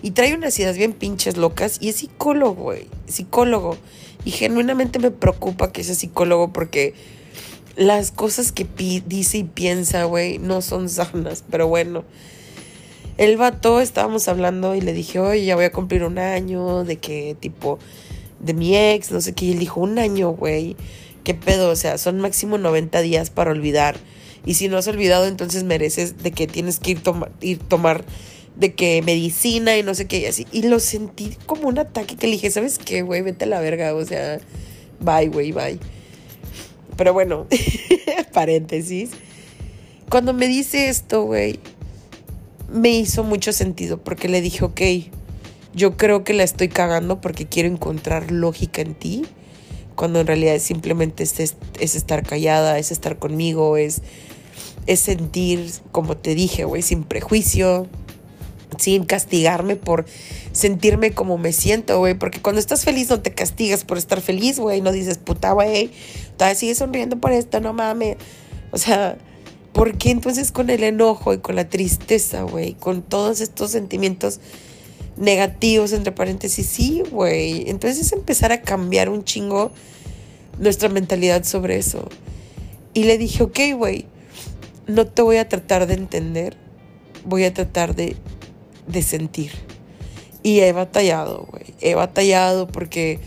[0.03, 1.79] Y trae unas ideas bien pinches locas.
[1.81, 2.87] Y es psicólogo, güey.
[3.07, 3.77] Psicólogo.
[4.25, 6.95] Y genuinamente me preocupa que sea psicólogo porque
[7.77, 8.67] las cosas que
[9.07, 11.45] dice y piensa, güey, no son sanas.
[11.51, 12.05] Pero bueno,
[13.19, 16.97] el vato estábamos hablando y le dije, oye, ya voy a cumplir un año de
[16.97, 17.79] que tipo
[18.41, 19.47] de mi ex, no sé qué.
[19.47, 20.77] Y él dijo, un año, güey.
[21.25, 21.71] ¿Qué pedo?
[21.71, 23.97] O sea, son máximo 90 días para olvidar.
[24.45, 28.05] Y si no has olvidado, entonces mereces de que tienes que ir, a ir tomar
[28.55, 30.47] de que medicina y no sé qué y así.
[30.53, 33.23] Y lo sentí como un ataque que le dije, ¿sabes qué, güey?
[33.23, 34.39] Vete a la verga, o sea,
[35.01, 35.79] bye, güey, bye.
[36.97, 37.47] Pero bueno,
[38.33, 39.11] paréntesis.
[40.09, 41.59] Cuando me dice esto, güey,
[42.73, 44.81] me hizo mucho sentido porque le dije, ok,
[45.77, 49.25] yo creo que la estoy cagando porque quiero encontrar lógica en ti,
[49.95, 54.01] cuando en realidad simplemente es, es estar callada, es estar conmigo, es,
[54.87, 57.87] es sentir, como te dije, güey, sin prejuicio,
[58.79, 60.07] sin castigarme por
[60.53, 62.15] sentirme como me siento, güey.
[62.15, 64.81] Porque cuando estás feliz no te castigas por estar feliz, güey.
[64.81, 65.91] No dices, puta, güey,
[66.39, 68.17] todavía sigues sonriendo por esto, no mames.
[68.71, 69.19] O sea,
[69.75, 72.75] ¿por qué entonces con el enojo y con la tristeza, güey?
[72.75, 74.41] Con todos estos sentimientos
[75.17, 77.69] negativos, entre paréntesis, sí, güey.
[77.69, 79.73] Entonces es empezar a cambiar un chingo
[80.59, 82.09] nuestra mentalidad sobre eso.
[82.95, 84.07] Y le dije, ok, güey,
[84.87, 86.57] no te voy a tratar de entender,
[87.25, 88.17] voy a tratar de
[88.87, 89.53] de sentir.
[90.43, 91.75] Y he batallado, güey.
[91.81, 93.19] He batallado porque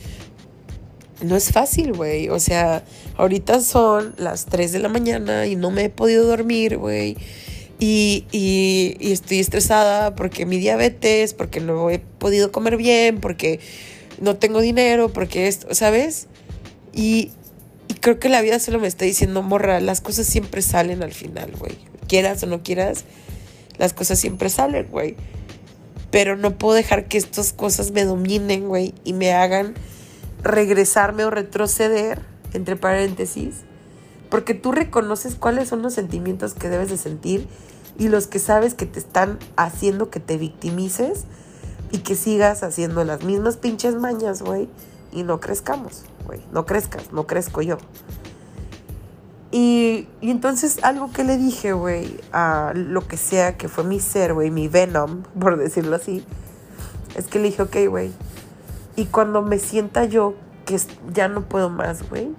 [1.22, 2.30] no es fácil, güey.
[2.30, 2.84] O sea,
[3.18, 7.18] ahorita son las 3 de la mañana y no me he podido dormir, güey.
[7.80, 13.62] Y, y, estoy estresada porque mi diabetes, porque no he podido comer bien, porque
[14.20, 16.28] no tengo dinero, porque esto, ¿sabes?
[16.94, 17.32] Y,
[17.88, 21.14] y creo que la vida solo me está diciendo, morra, las cosas siempre salen al
[21.14, 21.78] final, güey.
[22.08, 23.06] Quieras o no quieras,
[23.78, 25.16] las cosas siempre salen, güey.
[26.12, 29.74] Pero no puedo dejar que estas cosas me dominen, güey, y me hagan
[30.44, 32.22] regresarme o retroceder,
[32.54, 33.64] entre paréntesis,
[34.30, 37.48] porque tú reconoces cuáles son los sentimientos que debes de sentir
[37.98, 41.26] y los que sabes que te están haciendo que te victimices
[41.92, 44.70] y que sigas haciendo las mismas pinches mañas, güey,
[45.12, 47.78] y no crezcamos, güey, no crezcas, no crezco yo.
[49.52, 54.34] Y, entonces algo que le dije, güey, a lo que sea que fue mi ser,
[54.34, 56.24] güey, mi venom, por decirlo así,
[57.16, 58.12] es que le dije, ok, güey.
[58.96, 60.80] Y cuando me sienta yo que
[61.14, 62.30] ya no puedo más, güey,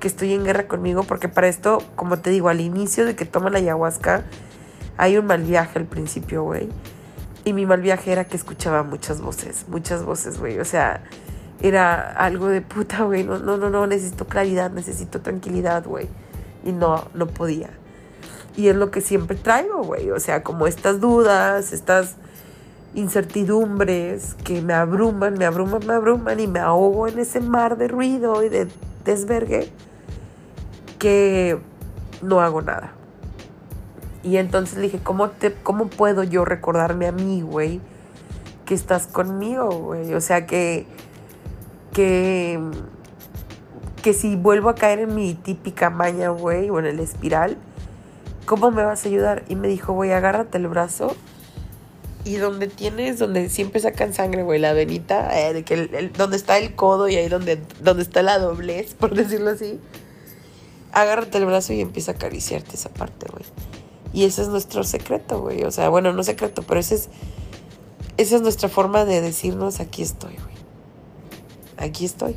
[0.00, 3.26] que estoy en guerra conmigo, porque para esto, como te digo, al inicio de que
[3.26, 4.24] toma la ayahuasca,
[4.96, 6.68] hay un mal viaje al principio, güey.
[7.44, 10.58] Y mi mal viaje era que escuchaba muchas voces, muchas voces, güey.
[10.58, 11.02] O sea,
[11.62, 13.24] era algo de puta, güey.
[13.24, 16.08] No, no, no, no, necesito claridad, necesito tranquilidad, güey.
[16.64, 17.70] Y no, no podía.
[18.56, 20.10] Y es lo que siempre traigo, güey.
[20.10, 22.16] O sea, como estas dudas, estas
[22.94, 27.88] incertidumbres que me abruman, me abruman, me abruman y me ahogo en ese mar de
[27.88, 28.68] ruido y de
[29.04, 29.70] desvergue
[31.00, 31.58] que
[32.22, 32.92] no hago nada.
[34.22, 37.80] Y entonces le dije, ¿cómo, te, ¿cómo puedo yo recordarme a mí, güey,
[38.66, 40.14] que estás conmigo, güey?
[40.14, 40.86] O sea, que,
[41.92, 42.60] que,
[44.02, 47.56] que si vuelvo a caer en mi típica maña, güey, o en el espiral,
[48.44, 49.42] ¿cómo me vas a ayudar?
[49.48, 51.16] Y me dijo, güey, agárrate el brazo
[52.24, 56.74] y donde tienes, donde siempre sacan sangre, güey, la venita, eh, que donde está el
[56.74, 59.80] codo y ahí donde, donde está la doblez, por decirlo así,
[60.92, 63.44] agárrate el brazo y empieza a acariciarte esa parte, güey.
[64.12, 65.62] Y ese es nuestro secreto, güey.
[65.64, 67.08] O sea, bueno, no secreto, pero ese es,
[68.16, 70.54] esa es nuestra forma de decirnos, aquí estoy, güey.
[71.76, 72.36] Aquí estoy.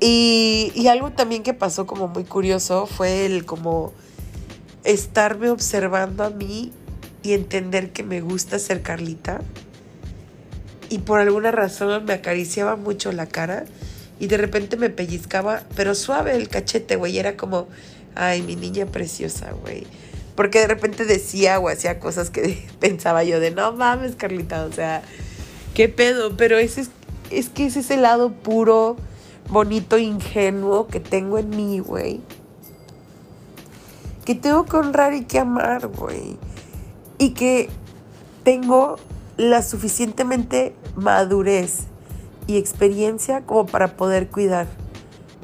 [0.00, 3.92] Y, y algo también que pasó como muy curioso fue el como
[4.84, 6.72] estarme observando a mí
[7.22, 9.40] y entender que me gusta ser Carlita.
[10.88, 13.66] Y por alguna razón me acariciaba mucho la cara
[14.20, 17.18] y de repente me pellizcaba, pero suave el cachete, güey.
[17.18, 17.68] Era como,
[18.14, 19.86] ay, mi niña preciosa, güey.
[20.34, 24.72] Porque de repente decía o hacía cosas que pensaba yo de, no mames, Carlita, o
[24.72, 25.02] sea,
[25.74, 26.36] qué pedo.
[26.36, 26.90] Pero ese es,
[27.30, 28.96] es que es el lado puro,
[29.48, 32.20] bonito, ingenuo que tengo en mí, güey.
[34.24, 36.36] Que tengo que honrar y que amar, güey.
[37.18, 37.68] Y que
[38.42, 38.96] tengo
[39.36, 41.86] la suficientemente madurez
[42.48, 44.66] y experiencia como para poder cuidar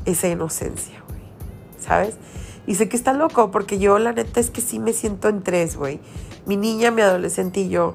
[0.06, 1.20] esa inocencia, güey.
[1.78, 2.16] ¿Sabes?
[2.66, 5.42] Y sé que está loco porque yo la neta es que sí me siento en
[5.42, 6.00] tres, güey.
[6.46, 7.94] Mi niña, mi adolescente y yo.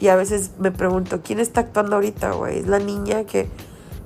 [0.00, 2.58] Y a veces me pregunto, ¿quién está actuando ahorita, güey?
[2.58, 3.48] Es la niña que...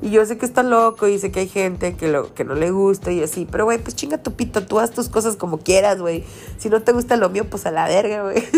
[0.00, 2.57] Y yo sé que está loco y sé que hay gente que, lo, que no
[2.57, 3.46] le gusta y así.
[3.48, 6.24] Pero, güey, pues chinga tu pito, tú haz tus cosas como quieras, güey.
[6.59, 8.42] Si no te gusta lo mío, pues a la verga, güey.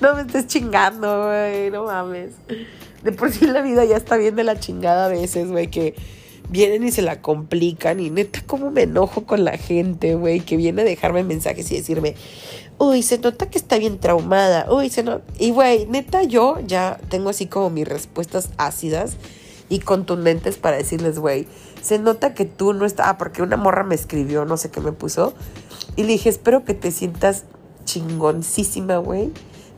[0.00, 2.32] no me estés chingando, güey, no mames.
[3.02, 5.94] De por sí la vida ya está bien de la chingada a veces, güey, que
[6.50, 8.00] vienen y se la complican.
[8.00, 11.76] Y neta, cómo me enojo con la gente, güey, que viene a dejarme mensajes y
[11.76, 12.14] decirme,
[12.78, 15.24] uy, se nota que está bien traumada, uy, se nota.
[15.38, 19.16] Y, güey, neta, yo ya tengo así como mis respuestas ácidas
[19.68, 21.46] y contundentes para decirles, güey,
[21.80, 23.06] se nota que tú no estás.
[23.08, 25.34] Ah, porque una morra me escribió, no sé qué me puso.
[25.96, 27.44] Y le dije, espero que te sientas
[27.84, 29.30] chingoncísima, güey,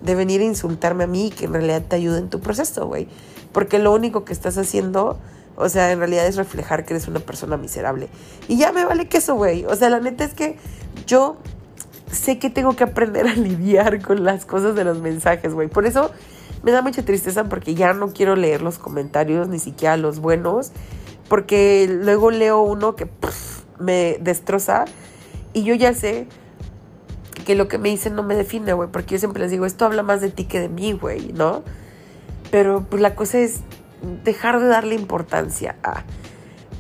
[0.02, 3.08] de venir a insultarme a mí que en realidad te ayude en tu proceso, güey.
[3.52, 5.18] Porque lo único que estás haciendo
[5.56, 8.08] o sea, en realidad es reflejar que eres una persona miserable.
[8.48, 9.64] Y ya me vale que eso, güey.
[9.66, 10.56] O sea, la neta es que
[11.06, 11.36] yo
[12.10, 15.68] sé que tengo que aprender a lidiar con las cosas de los mensajes, güey.
[15.68, 16.10] Por eso
[16.62, 20.72] me da mucha tristeza porque ya no quiero leer los comentarios, ni siquiera los buenos.
[21.28, 23.08] Porque luego leo uno que
[23.78, 24.86] me destroza.
[25.52, 26.26] Y yo ya sé
[27.44, 28.88] que lo que me dicen no me define, güey.
[28.90, 31.62] Porque yo siempre les digo, esto habla más de ti que de mí, güey, ¿no?
[32.50, 33.60] Pero pues la cosa es
[34.24, 36.04] dejar de darle importancia a.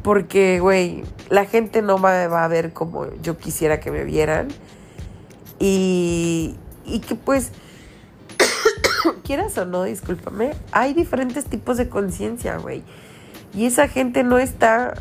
[0.02, 4.48] Porque, güey, la gente no me va a ver como yo quisiera que me vieran.
[5.58, 7.52] Y, y que pues,
[9.24, 12.82] quieras o no, discúlpame, hay diferentes tipos de conciencia, güey.
[13.54, 14.94] Y esa gente no está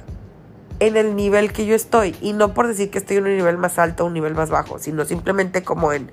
[0.81, 2.15] en el nivel que yo estoy.
[2.21, 4.49] Y no por decir que estoy en un nivel más alto o un nivel más
[4.49, 6.11] bajo, sino simplemente como en,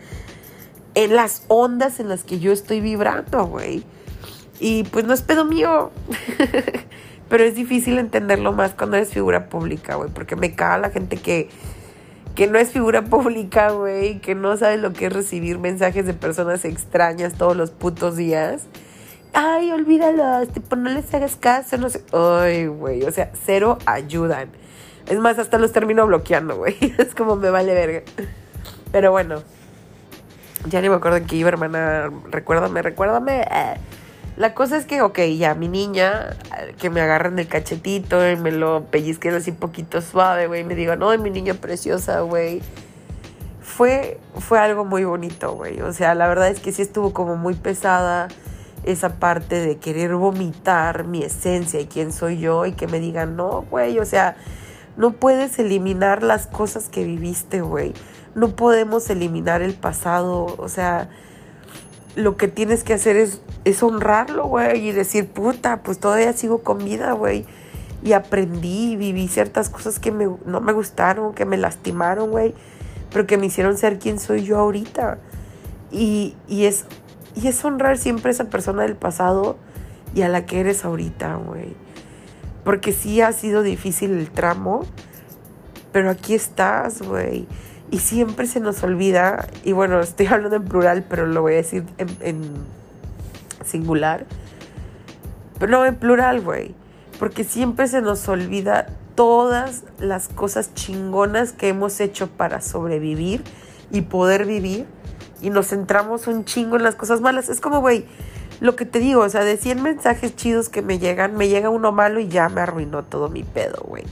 [0.94, 3.82] en las ondas en las que yo estoy vibrando, güey.
[4.60, 5.90] Y pues no es pedo mío.
[7.30, 10.10] Pero es difícil entenderlo más cuando eres figura pública, güey.
[10.10, 11.48] Porque me caga la gente que,
[12.34, 14.20] que no es figura pública, güey.
[14.20, 18.66] Que no sabe lo que es recibir mensajes de personas extrañas todos los putos días.
[19.32, 22.02] Ay, olvídalos, tipo, no les hagas caso, no sé.
[22.12, 24.50] Ay, güey, o sea, cero ayudan.
[25.06, 26.76] Es más, hasta los termino bloqueando, güey.
[26.98, 28.02] Es como me vale verga.
[28.92, 29.42] Pero bueno,
[30.68, 32.10] ya ni me acuerdo en qué iba, hermana.
[32.30, 33.44] Recuérdame, recuérdame.
[34.36, 36.36] La cosa es que, ok, ya mi niña,
[36.78, 41.00] que me agarren el cachetito y me lo pellizquen así poquito suave, güey, me digan,
[41.00, 42.62] no, mi niña preciosa, güey.
[43.60, 45.80] Fue, fue algo muy bonito, güey.
[45.80, 48.28] O sea, la verdad es que sí estuvo como muy pesada
[48.84, 53.36] esa parte de querer vomitar mi esencia y quién soy yo y que me digan,
[53.36, 54.36] no, güey, o sea,
[54.96, 57.94] no puedes eliminar las cosas que viviste, güey.
[58.34, 61.08] No podemos eliminar el pasado, o sea,
[62.16, 66.62] lo que tienes que hacer es, es honrarlo, güey, y decir, puta, pues todavía sigo
[66.62, 67.46] con vida, güey.
[68.02, 72.54] Y aprendí, viví ciertas cosas que me, no me gustaron, que me lastimaron, güey,
[73.12, 75.18] pero que me hicieron ser quien soy yo ahorita.
[75.92, 76.86] Y, y, es,
[77.40, 79.56] y es honrar siempre a esa persona del pasado
[80.14, 81.74] y a la que eres ahorita, güey.
[82.64, 84.84] Porque sí ha sido difícil el tramo,
[85.92, 87.46] pero aquí estás, güey.
[87.90, 91.56] Y siempre se nos olvida, y bueno, estoy hablando en plural, pero lo voy a
[91.56, 92.50] decir en, en
[93.64, 94.26] singular.
[95.58, 96.74] Pero no en plural, güey.
[97.18, 103.42] Porque siempre se nos olvida todas las cosas chingonas que hemos hecho para sobrevivir
[103.90, 104.86] y poder vivir.
[105.40, 107.48] Y nos centramos un chingo en las cosas malas.
[107.48, 108.06] Es como, güey,
[108.60, 111.70] lo que te digo, o sea, de 100 mensajes chidos que me llegan, me llega
[111.70, 114.04] uno malo y ya me arruinó todo mi pedo, güey.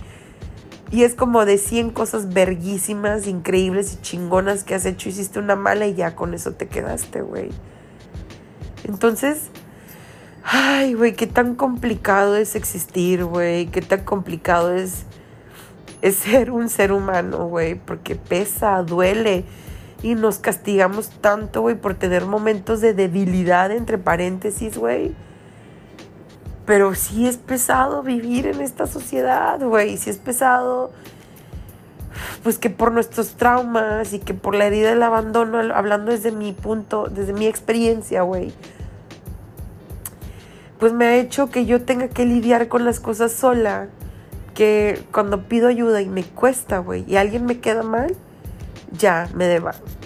[0.93, 5.57] Y es como de 100 cosas verguísimas, increíbles y chingonas que has hecho, hiciste una
[5.57, 7.51] mala y ya con eso te quedaste, güey.
[8.85, 9.51] Entonces,
[10.45, 15.07] ay, güey, qué tan complicado es existir, güey, qué tan complicado es,
[16.03, 19.45] es ser un ser humano, güey, porque pesa, duele
[20.03, 25.15] y nos castigamos tanto, güey, por tener momentos de debilidad, entre paréntesis, güey.
[26.65, 29.97] Pero sí es pesado vivir en esta sociedad, güey.
[29.97, 30.91] Sí es pesado,
[32.43, 36.53] pues que por nuestros traumas y que por la herida del abandono, hablando desde mi
[36.53, 38.53] punto, desde mi experiencia, güey.
[40.79, 43.89] Pues me ha hecho que yo tenga que lidiar con las cosas sola.
[44.55, 48.17] Que cuando pido ayuda y me cuesta, güey, y alguien me queda mal,
[48.93, 49.61] ya me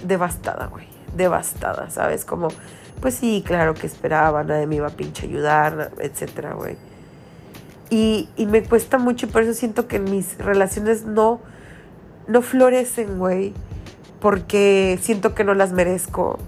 [0.05, 0.87] devastada, güey.
[1.17, 2.25] Devastada, ¿sabes?
[2.25, 2.49] Como,
[3.01, 6.77] pues sí, claro que esperaba, nadie me iba a pinche ayudar, etcétera, güey.
[7.91, 11.41] Y, y me cuesta mucho y por eso siento que mis relaciones no,
[12.29, 13.53] no florecen, güey.
[14.21, 16.39] Porque siento que no las merezco.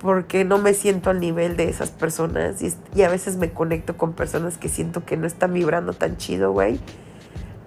[0.00, 2.62] Porque no me siento al nivel de esas personas.
[2.62, 6.16] Y, y a veces me conecto con personas que siento que no están vibrando tan
[6.16, 6.80] chido, güey.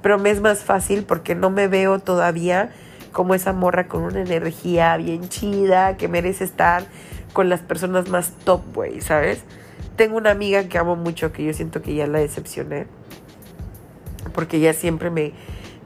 [0.01, 2.71] Pero me es más fácil porque no me veo todavía
[3.13, 6.83] como esa morra con una energía bien chida, que merece estar
[7.31, 9.43] con las personas más top, güey, ¿sabes?
[9.95, 12.87] Tengo una amiga que amo mucho, que yo siento que ya la decepcioné,
[14.33, 15.31] porque ella siempre me,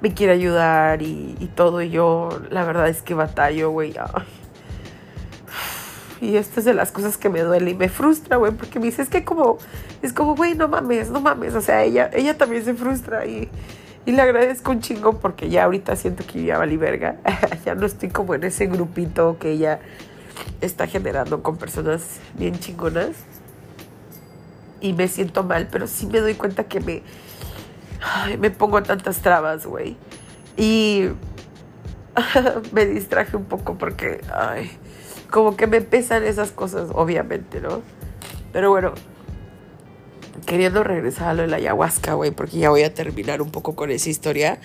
[0.01, 3.93] me quiere ayudar y, y, todo, y yo la verdad es que batallo, güey.
[6.19, 8.87] Y esta es de las cosas que me duele y me frustra, güey, porque me
[8.87, 9.59] dice, es que como,
[10.01, 13.49] es como, güey, no mames, no mames, o sea, ella, ella también se frustra y
[14.07, 17.17] y le agradezco un chingo porque ya ahorita siento que ya valí verga.
[17.65, 19.81] ya no estoy como en ese grupito que ella
[20.61, 23.17] está generando con personas bien chingonas.
[24.79, 27.03] Y me siento mal, pero sí me doy cuenta que me,
[28.39, 29.97] me pongo tantas trabas, güey.
[30.55, 31.09] Y
[32.71, 34.71] me distraje un poco porque, ay,
[35.29, 37.81] como que me pesan esas cosas, obviamente, ¿no?
[38.53, 38.93] Pero bueno,
[40.45, 43.75] queriendo regresar a lo de la ayahuasca, güey, porque ya voy a terminar un poco
[43.75, 44.59] con esa historia,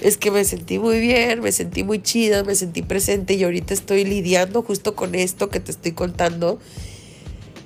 [0.00, 3.72] es que me sentí muy bien, me sentí muy chida, me sentí presente y ahorita
[3.72, 6.58] estoy lidiando justo con esto que te estoy contando,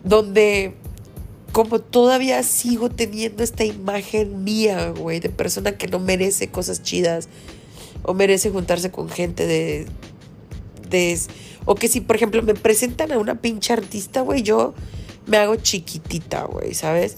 [0.05, 0.75] donde
[1.53, 7.29] como todavía sigo teniendo esta imagen mía, güey, de persona que no merece cosas chidas
[8.03, 9.87] o merece juntarse con gente de...
[10.89, 11.19] de
[11.67, 14.75] o que si, por ejemplo, me presentan a una pinche artista, güey, yo
[15.31, 17.17] me hago chiquitita, güey, ¿sabes?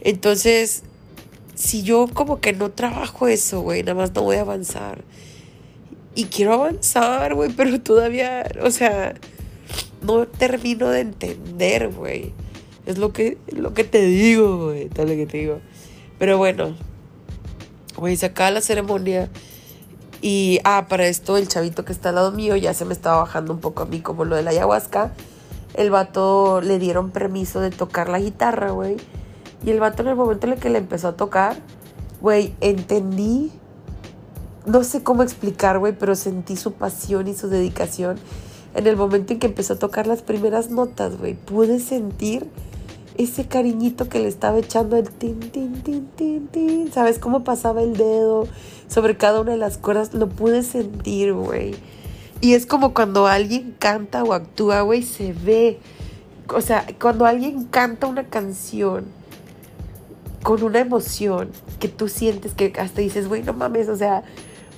[0.00, 0.82] Entonces,
[1.54, 5.04] si yo como que no trabajo eso, güey, nada más no voy a avanzar.
[6.14, 9.14] Y quiero avanzar, güey, pero todavía, o sea,
[10.00, 12.32] no termino de entender, güey.
[12.86, 15.60] Es lo que, lo que te digo, güey, tal lo que te digo.
[16.18, 16.74] Pero bueno,
[17.96, 19.28] güey, se la ceremonia.
[20.22, 23.18] Y, ah, para esto el chavito que está al lado mío ya se me estaba
[23.18, 25.12] bajando un poco a mí como lo de la ayahuasca.
[25.74, 28.96] El vato le dieron permiso de tocar la guitarra, güey.
[29.64, 31.56] Y el vato en el momento en el que le empezó a tocar,
[32.20, 33.52] güey, entendí,
[34.66, 38.18] no sé cómo explicar, güey, pero sentí su pasión y su dedicación.
[38.74, 42.48] En el momento en que empezó a tocar las primeras notas, güey, pude sentir
[43.18, 46.92] ese cariñito que le estaba echando el tin, tin, tin, tin, tin.
[46.92, 48.46] ¿Sabes cómo pasaba el dedo
[48.88, 50.14] sobre cada una de las cuerdas?
[50.14, 51.74] Lo pude sentir, güey.
[52.40, 55.78] Y es como cuando alguien canta o actúa, güey, se ve.
[56.48, 59.04] O sea, cuando alguien canta una canción
[60.42, 64.22] con una emoción que tú sientes que hasta dices, güey, no mames, o sea,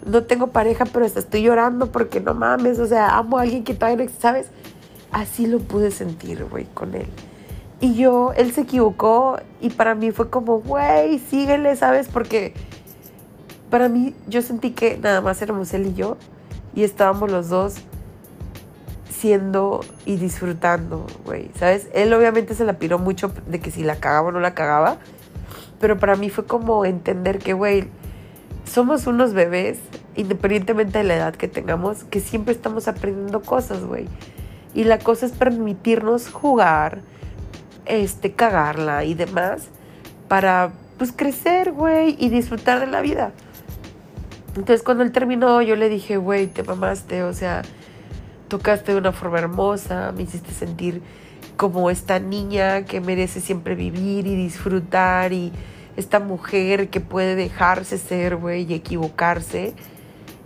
[0.05, 3.63] no tengo pareja, pero hasta estoy llorando porque no mames, o sea, amo a alguien
[3.63, 4.49] que todavía no, ¿sabes?
[5.13, 7.07] Así lo pude sentir, güey, con él.
[7.81, 12.09] Y yo, él se equivocó y para mí fue como, güey, síguele, ¿sabes?
[12.09, 12.55] Porque
[13.71, 16.17] para mí yo sentí que nada más éramos él y yo
[16.75, 17.77] y estábamos los dos
[19.11, 21.89] siendo y disfrutando, güey, ¿sabes?
[21.95, 24.97] Él obviamente se la piró mucho de que si la cagaba o no la cagaba,
[25.81, 27.89] pero para mí fue como entender que, güey,
[28.65, 29.79] somos unos bebés,
[30.17, 34.07] independientemente de la edad que tengamos, que siempre estamos aprendiendo cosas, güey.
[34.75, 37.03] Y la cosa es permitirnos jugar,
[37.85, 39.69] este, cagarla y demás
[40.29, 43.33] para, pues, crecer, güey, y disfrutar de la vida.
[44.57, 47.63] Entonces, cuando él terminó, yo le dije, güey, te mamaste, o sea,
[48.49, 51.01] tocaste de una forma hermosa, me hiciste sentir
[51.57, 55.53] como esta niña que merece siempre vivir y disfrutar y
[55.97, 59.75] esta mujer que puede dejarse ser, güey, y equivocarse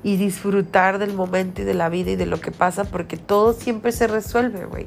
[0.02, 3.52] y disfrutar del momento y de la vida y de lo que pasa porque todo
[3.52, 4.86] siempre se resuelve, güey.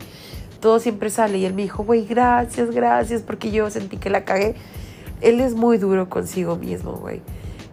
[0.62, 4.24] Todo siempre sale y él me dijo, güey, gracias, gracias, porque yo sentí que la
[4.24, 4.56] cagué.
[5.20, 7.22] Él es muy duro consigo mismo, güey.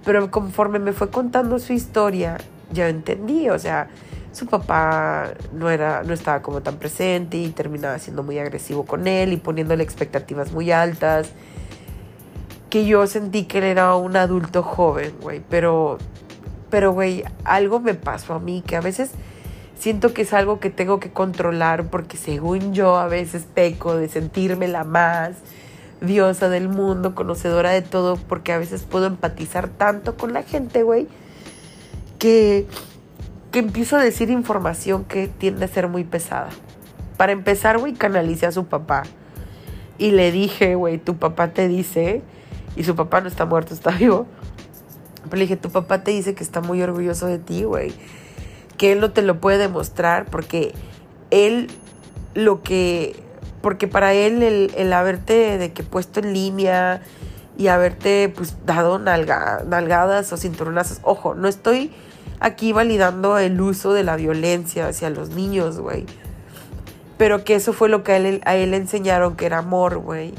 [0.06, 2.38] Pero conforme me fue contando su historia,
[2.72, 3.88] ya entendí, o sea,
[4.36, 9.08] su papá no era no estaba como tan presente y terminaba siendo muy agresivo con
[9.08, 11.30] él y poniéndole expectativas muy altas
[12.68, 15.96] que yo sentí que él era un adulto joven güey pero
[16.68, 19.12] pero güey algo me pasó a mí que a veces
[19.78, 24.10] siento que es algo que tengo que controlar porque según yo a veces peco de
[24.10, 25.36] sentirme la más
[26.06, 30.82] diosa del mundo conocedora de todo porque a veces puedo empatizar tanto con la gente
[30.82, 31.06] güey
[32.18, 32.66] que
[33.56, 36.50] que empiezo a decir información que tiende a ser muy pesada.
[37.16, 39.04] Para empezar, güey, canalicé a su papá.
[39.96, 42.20] Y le dije, güey, tu papá te dice,
[42.76, 44.26] y su papá no está muerto, está vivo.
[45.24, 47.94] Pero le dije, tu papá te dice que está muy orgulloso de ti, güey.
[48.76, 50.74] Que él no te lo puede demostrar porque
[51.30, 51.68] él
[52.34, 53.16] lo que...
[53.66, 54.44] Porque para él
[54.76, 57.02] el, haberte de que puesto en línea
[57.58, 61.00] y haberte pues dado nalgadas o cinturonazos.
[61.02, 61.90] Ojo, no estoy
[62.38, 66.06] aquí validando el uso de la violencia hacia los niños, güey.
[67.18, 69.98] Pero que eso fue lo que a él, a él le enseñaron que era amor,
[69.98, 70.32] güey.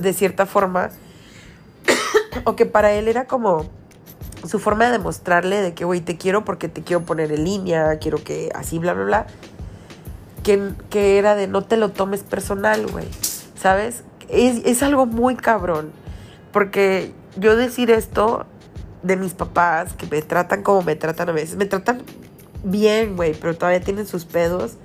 [0.00, 0.88] De cierta forma.
[2.44, 3.68] o que para él era como
[4.48, 7.98] su forma de demostrarle de que, güey, te quiero porque te quiero poner en línea,
[7.98, 9.26] quiero que así, bla, bla, bla.
[10.42, 13.06] Que, que era de no te lo tomes personal, güey.
[13.54, 14.02] ¿Sabes?
[14.28, 15.92] Es, es algo muy cabrón.
[16.52, 18.46] Porque yo decir esto
[19.02, 21.56] de mis papás que me tratan como me tratan a veces.
[21.56, 22.02] Me tratan
[22.64, 24.76] bien, güey, pero todavía tienen sus pedos.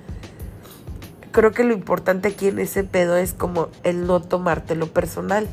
[1.32, 5.46] Creo que lo importante aquí en ese pedo es como el no tomártelo personal.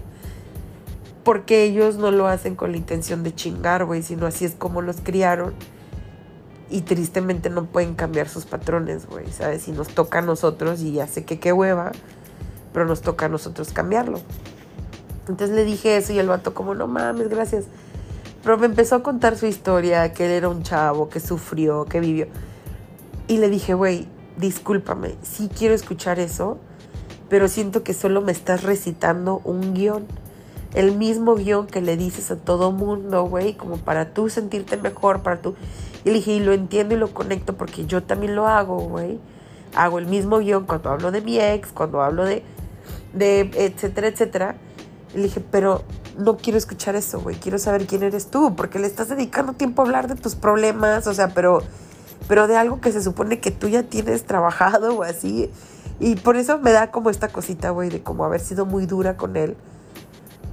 [1.23, 4.81] Porque ellos no lo hacen con la intención de chingar, güey, sino así es como
[4.81, 5.53] los criaron.
[6.69, 9.67] Y tristemente no pueden cambiar sus patrones, güey, ¿sabes?
[9.67, 11.91] Y nos toca a nosotros y ya sé que qué hueva,
[12.73, 14.19] pero nos toca a nosotros cambiarlo.
[15.27, 17.65] Entonces le dije eso y el vato como, no mames, gracias.
[18.43, 21.99] Pero me empezó a contar su historia, que él era un chavo, que sufrió, que
[21.99, 22.27] vivió.
[23.27, 24.07] Y le dije, güey,
[24.37, 26.59] discúlpame, sí quiero escuchar eso,
[27.29, 30.05] pero siento que solo me estás recitando un guion.
[30.75, 35.21] El mismo guion que le dices a todo mundo, güey, como para tú sentirte mejor,
[35.21, 35.55] para tú...
[36.05, 39.19] Y le dije, y lo entiendo y lo conecto porque yo también lo hago, güey.
[39.75, 42.43] Hago el mismo guion cuando hablo de mi ex, cuando hablo de,
[43.13, 44.55] de etcétera, etcétera.
[45.13, 45.81] Y le dije, pero
[46.17, 47.35] no quiero escuchar eso, güey.
[47.35, 51.07] Quiero saber quién eres tú, porque le estás dedicando tiempo a hablar de tus problemas,
[51.07, 51.63] o sea, pero,
[52.27, 55.49] pero de algo que se supone que tú ya tienes trabajado o así.
[55.99, 59.17] Y por eso me da como esta cosita, güey, de como haber sido muy dura
[59.17, 59.55] con él.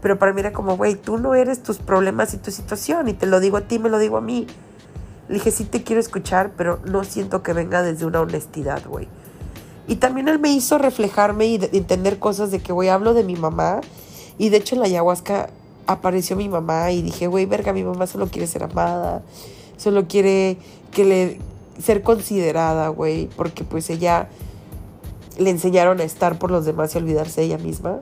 [0.01, 3.09] Pero para mí era como, güey, tú no eres tus problemas y tu situación.
[3.09, 4.47] Y te lo digo a ti, me lo digo a mí.
[5.33, 9.09] Le dije, sí te quiero escuchar, pero no siento que venga desde una honestidad, güey.
[9.89, 13.37] Y también él me hizo reflejarme y entender cosas de que, güey, hablo de mi
[13.37, 13.81] mamá
[14.37, 15.49] y de hecho en la ayahuasca
[15.87, 19.23] apareció mi mamá y dije, güey, verga, mi mamá solo quiere ser amada,
[19.79, 20.59] solo quiere
[20.91, 21.39] que le
[21.83, 24.29] ser considerada, güey, porque pues ella
[25.39, 28.01] le enseñaron a estar por los demás y olvidarse de ella misma.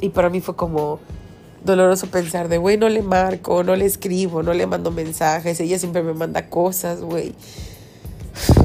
[0.00, 0.98] Y para mí fue como
[1.64, 5.78] doloroso pensar de, güey, no le marco, no le escribo, no le mando mensajes, ella
[5.78, 7.34] siempre me manda cosas, güey.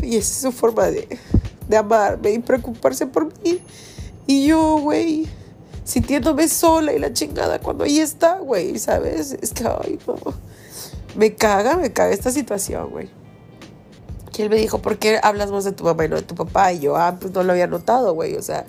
[0.01, 1.07] Y esa es su forma de,
[1.67, 3.59] de amarme y preocuparse por mí.
[4.25, 5.27] Y yo, güey,
[5.83, 9.37] sintiéndome sola y la chingada cuando ahí está, güey, ¿sabes?
[9.41, 10.17] Es que, ay, no.
[11.15, 13.09] Me caga, me caga esta situación, güey.
[14.33, 16.35] Que él me dijo, ¿por qué hablas más de tu mamá y no de tu
[16.35, 16.73] papá?
[16.73, 18.65] Y yo, ah, pues no lo había notado, güey, o sea,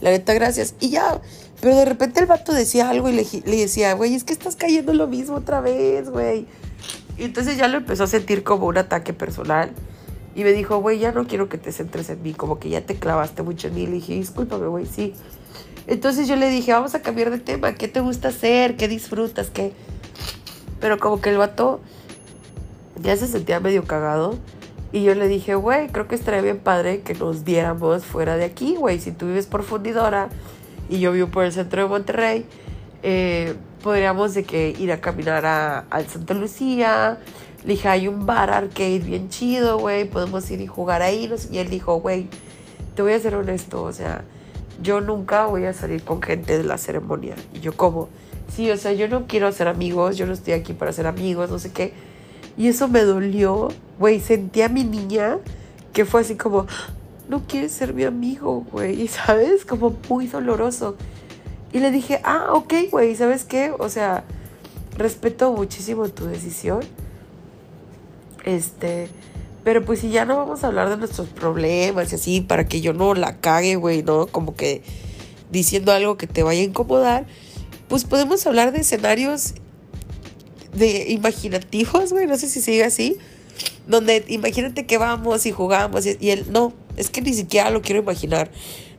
[0.00, 0.74] la neta, gracias.
[0.80, 1.20] Y ya,
[1.64, 4.92] pero de repente el vato decía algo y le, decía, güey, es que estás cayendo
[4.92, 6.44] lo mismo otra vez, güey.
[7.16, 9.70] Y entonces ya lo empezó a sentir como un ataque personal.
[10.34, 12.82] Y me dijo, güey, ya no quiero que te centres en mí, como que ya
[12.82, 13.86] te clavaste mucho en mí.
[13.86, 15.14] Le dije, discúlpame, güey, sí.
[15.86, 18.76] Entonces yo le dije, vamos a cambiar de tema, ¿qué te gusta hacer?
[18.76, 19.48] ¿Qué disfrutas?
[19.48, 19.72] ¿Qué?
[20.80, 21.80] Pero como que el vato
[23.02, 24.38] ya se sentía medio cagado.
[24.92, 28.44] Y yo le dije, güey, creo que estaría bien padre que nos viéramos fuera de
[28.44, 29.00] aquí, güey.
[29.00, 30.28] Si tú vives por Fundidora
[30.94, 32.46] y yo vivo por el centro de Monterrey,
[33.02, 37.18] eh, podríamos de que ir a caminar a, Santa Lucía,
[37.64, 41.30] Le dije, hay un bar arcade bien chido, güey, podemos ir y jugar ahí.
[41.50, 42.28] Y él dijo, güey,
[42.94, 44.22] te voy a ser honesto, o sea,
[44.82, 47.34] yo nunca voy a salir con gente de la ceremonia.
[47.52, 48.08] Y yo como,
[48.54, 51.50] sí, o sea, yo no quiero hacer amigos, yo no estoy aquí para hacer amigos,
[51.50, 51.92] no sé qué.
[52.56, 53.68] Y eso me dolió,
[53.98, 55.38] güey, sentí a mi niña
[55.92, 56.66] que fue así como,
[57.28, 59.64] no quieres ser mi amigo, güey, ¿sabes?
[59.64, 60.96] Como muy doloroso.
[61.72, 63.72] Y le dije, ah, ok, güey, ¿sabes qué?
[63.78, 64.24] O sea,
[64.96, 66.80] respeto muchísimo tu decisión.
[68.44, 69.08] Este,
[69.64, 72.80] pero pues si ya no vamos a hablar de nuestros problemas y así, para que
[72.80, 74.26] yo no la cague, güey, ¿no?
[74.26, 74.82] Como que
[75.50, 77.26] diciendo algo que te vaya a incomodar,
[77.88, 79.54] pues podemos hablar de escenarios
[80.74, 83.16] de imaginativos, güey, no sé si sigue así,
[83.86, 87.82] donde imagínate que vamos y jugamos y, y él, no, es que ni siquiera lo
[87.82, 88.50] quiero imaginar,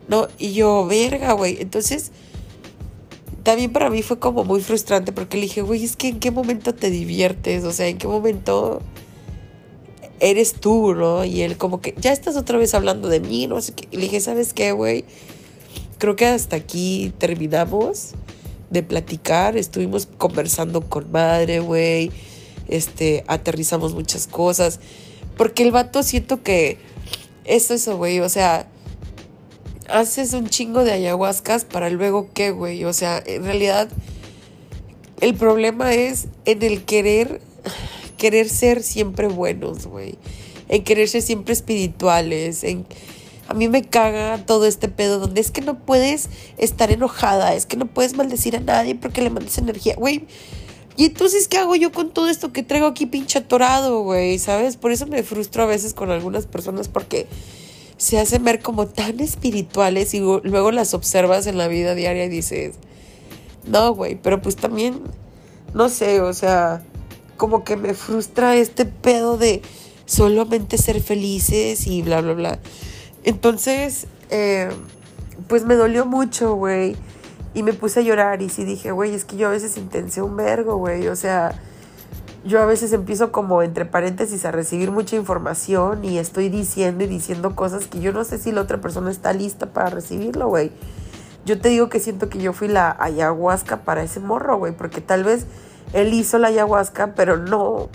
[0.08, 0.28] ¿no?
[0.38, 2.12] Y yo, verga, güey, entonces
[3.44, 6.32] también para mí fue como muy frustrante porque le dije, güey, es que en qué
[6.32, 8.82] momento te diviertes, o sea, en qué momento
[10.20, 11.26] eres tú, ¿no?
[11.26, 13.88] Y él como que, ya estás otra vez hablando de mí, no sé qué.
[13.96, 15.06] Le dije, ¿sabes qué, güey?
[16.00, 18.14] Creo que hasta aquí terminamos
[18.70, 22.12] de platicar, estuvimos conversando con madre, güey,
[22.68, 24.80] este, aterrizamos muchas cosas,
[25.38, 26.78] porque el vato siento que
[27.46, 28.68] es eso, güey, o sea,
[29.90, 33.90] haces un chingo de ayahuascas para luego qué, güey, o sea, en realidad
[35.22, 37.42] el problema es en el querer,
[38.18, 40.16] querer ser siempre buenos, güey,
[40.70, 42.86] en querer ser siempre espirituales, en
[43.48, 47.66] a mí me caga todo este pedo donde es que no puedes estar enojada, es
[47.66, 50.26] que no puedes maldecir a nadie porque le mandas energía, güey.
[50.98, 54.40] Y entonces, ¿qué hago yo con todo esto que traigo aquí pinche atorado, güey?
[54.40, 54.78] ¿Sabes?
[54.78, 57.28] Por eso me frustro a veces con algunas personas porque
[57.98, 62.30] se hacen ver como tan espirituales y luego las observas en la vida diaria y
[62.30, 62.76] dices,
[63.66, 65.02] no, güey, pero pues también,
[65.74, 66.84] no sé, o sea,
[67.38, 69.62] como que me frustra este pedo de
[70.06, 72.60] solamente ser felices y bla, bla, bla.
[73.24, 74.70] Entonces, eh,
[75.48, 76.96] pues me dolió mucho, güey.
[77.56, 80.22] Y me puse a llorar y sí dije, güey, es que yo a veces intensé
[80.22, 81.08] un vergo, güey.
[81.08, 81.58] O sea,
[82.44, 87.08] yo a veces empiezo como entre paréntesis a recibir mucha información y estoy diciendo y
[87.08, 90.72] diciendo cosas que yo no sé si la otra persona está lista para recibirlo, güey.
[91.46, 95.02] Yo te digo que siento que yo fui la ayahuasca para ese morro, güey, porque
[95.02, 95.48] tal vez
[95.94, 97.90] él hizo la ayahuasca, pero no,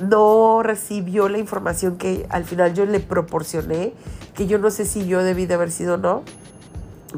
[0.00, 3.92] no recibió la información que al final yo le proporcioné,
[4.34, 6.22] que yo no sé si yo debí de haber sido o no,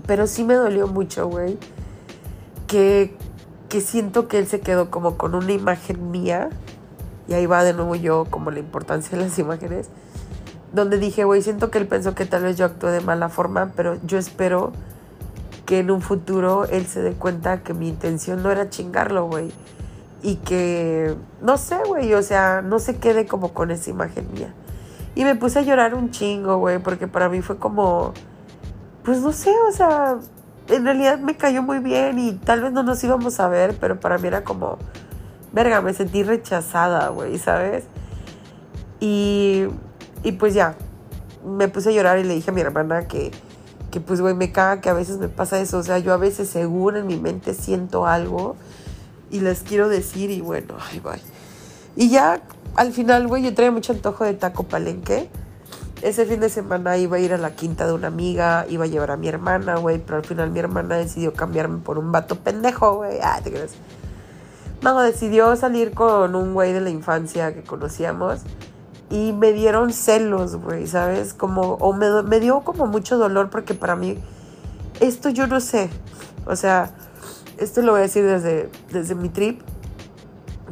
[0.06, 1.58] pero sí me dolió mucho, güey,
[2.66, 3.16] que,
[3.68, 6.50] que siento que él se quedó como con una imagen mía,
[7.28, 9.88] y ahí va de nuevo yo como la importancia de las imágenes,
[10.72, 13.72] donde dije, güey, siento que él pensó que tal vez yo actué de mala forma,
[13.76, 14.72] pero yo espero
[15.66, 19.52] que en un futuro él se dé cuenta que mi intención no era chingarlo, güey
[20.22, 24.52] y que, no sé, güey, o sea, no se quede como con esa imagen mía.
[25.14, 28.12] Y me puse a llorar un chingo, güey, porque para mí fue como,
[29.04, 30.18] pues no sé, o sea,
[30.68, 33.98] en realidad me cayó muy bien y tal vez no nos íbamos a ver, pero
[33.98, 34.78] para mí era como,
[35.52, 37.84] verga, me sentí rechazada, güey, ¿sabes?
[39.00, 39.66] Y,
[40.22, 40.74] y pues ya,
[41.44, 43.30] me puse a llorar y le dije a mi hermana que,
[43.90, 46.18] que pues, güey, me caga que a veces me pasa eso, o sea, yo a
[46.18, 48.56] veces según en mi mente siento algo
[49.30, 51.20] y les quiero decir y bueno, ay, bye.
[51.96, 52.40] Y ya
[52.76, 55.28] al final, güey, yo traía mucho antojo de taco palenque.
[56.02, 58.86] Ese fin de semana iba a ir a la quinta de una amiga, iba a
[58.86, 62.36] llevar a mi hermana, güey, pero al final mi hermana decidió cambiarme por un vato
[62.36, 63.18] pendejo, güey.
[63.22, 63.74] Ah, te crees.
[64.82, 68.40] No, decidió salir con un güey de la infancia que conocíamos
[69.10, 71.34] y me dieron celos, güey, ¿sabes?
[71.34, 74.16] Como, o me, me dio como mucho dolor porque para mí,
[75.00, 75.90] esto yo no sé.
[76.46, 76.92] O sea,
[77.58, 79.60] esto lo voy a decir desde, desde mi trip,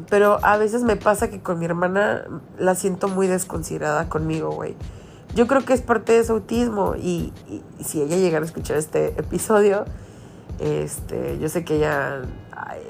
[0.08, 2.24] pero a veces me pasa que con mi hermana
[2.58, 4.74] la siento muy desconsiderada conmigo, güey.
[5.34, 7.32] Yo creo que es parte de su autismo y,
[7.84, 9.84] si ella llegara a escuchar este episodio,
[10.58, 12.22] este, yo sé que ella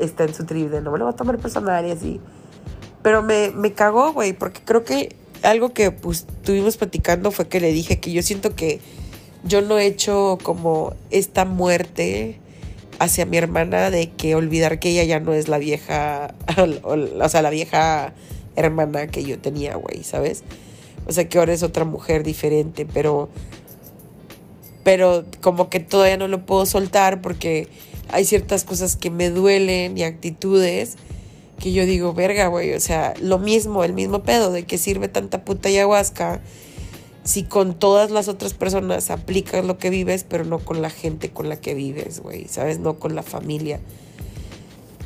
[0.01, 2.21] está en su trip de no me lo va a tomar personal y así.
[3.03, 7.61] Pero me, me cagó, güey, porque creo que algo que pues estuvimos platicando fue que
[7.61, 8.81] le dije que yo siento que
[9.45, 12.41] yo no he hecho como esta muerte
[12.99, 16.35] hacia mi hermana de que olvidar que ella ya no es la vieja,
[16.83, 18.13] o, sea, la vieja
[18.57, 20.43] hermana que yo tenía, güey, ¿sabes?
[21.09, 23.29] O sea, que ahora es otra mujer diferente, pero
[24.85, 27.69] pero como que todavía no lo puedo soltar porque
[28.11, 30.97] hay ciertas cosas que me duelen y actitudes
[31.59, 35.09] que yo digo, verga, güey, o sea, lo mismo, el mismo pedo de que sirve
[35.09, 36.41] tanta puta ayahuasca
[37.25, 41.31] si con todas las otras personas aplicas lo que vives, pero no con la gente
[41.31, 42.79] con la que vives, güey, ¿sabes?
[42.79, 43.81] No con la familia.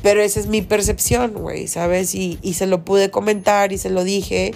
[0.01, 2.15] Pero esa es mi percepción, güey, ¿sabes?
[2.15, 4.53] Y, y se lo pude comentar y se lo dije.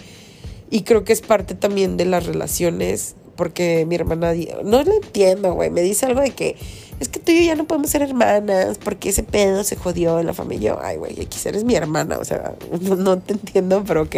[0.70, 5.53] Y creo que es parte también de las relaciones, porque mi hermana, no lo entiendo,
[5.53, 6.55] güey, me dice algo de que
[6.99, 10.20] es que tú y yo ya no podemos ser hermanas porque ese pedo se jodió
[10.20, 10.78] en la familia.
[10.82, 14.15] Ay, güey, X eres mi hermana, o sea, no, no te entiendo, pero ok.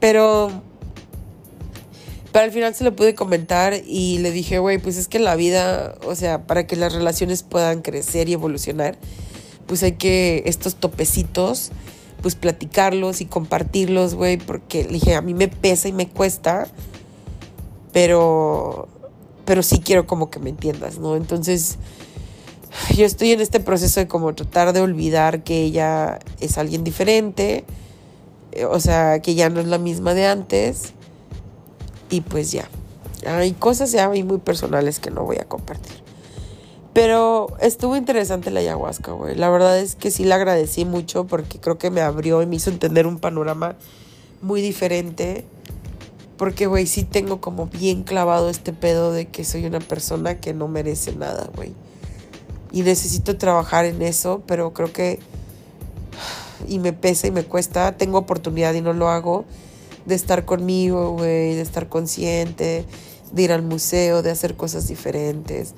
[0.00, 0.50] Pero
[2.36, 5.36] pero al final se lo pude comentar y le dije, güey, pues es que la
[5.36, 8.98] vida, o sea, para que las relaciones puedan crecer y evolucionar,
[9.66, 11.70] pues hay que estos topecitos,
[12.22, 16.66] pues platicarlos y compartirlos, güey, porque le dije, a mí me pesa y me cuesta,
[17.92, 18.88] pero,
[19.44, 21.16] pero sí quiero como que me entiendas, ¿no?
[21.16, 21.78] Entonces,
[22.96, 27.64] yo estoy en este proceso de como tratar de olvidar que ella es alguien diferente,
[28.52, 30.92] eh, o sea, que ya no es la misma de antes
[32.10, 32.68] y pues ya.
[33.26, 36.05] Hay cosas ya muy personales que no voy a compartir.
[36.96, 39.34] Pero estuvo interesante la ayahuasca, güey.
[39.34, 42.56] La verdad es que sí la agradecí mucho porque creo que me abrió y me
[42.56, 43.76] hizo entender un panorama
[44.40, 45.44] muy diferente.
[46.38, 50.54] Porque, güey, sí tengo como bien clavado este pedo de que soy una persona que
[50.54, 51.74] no merece nada, güey.
[52.72, 55.18] Y necesito trabajar en eso, pero creo que...
[56.66, 57.98] Y me pesa y me cuesta.
[57.98, 59.44] Tengo oportunidad y no lo hago
[60.06, 62.86] de estar conmigo, güey, de estar consciente,
[63.32, 65.74] de ir al museo, de hacer cosas diferentes.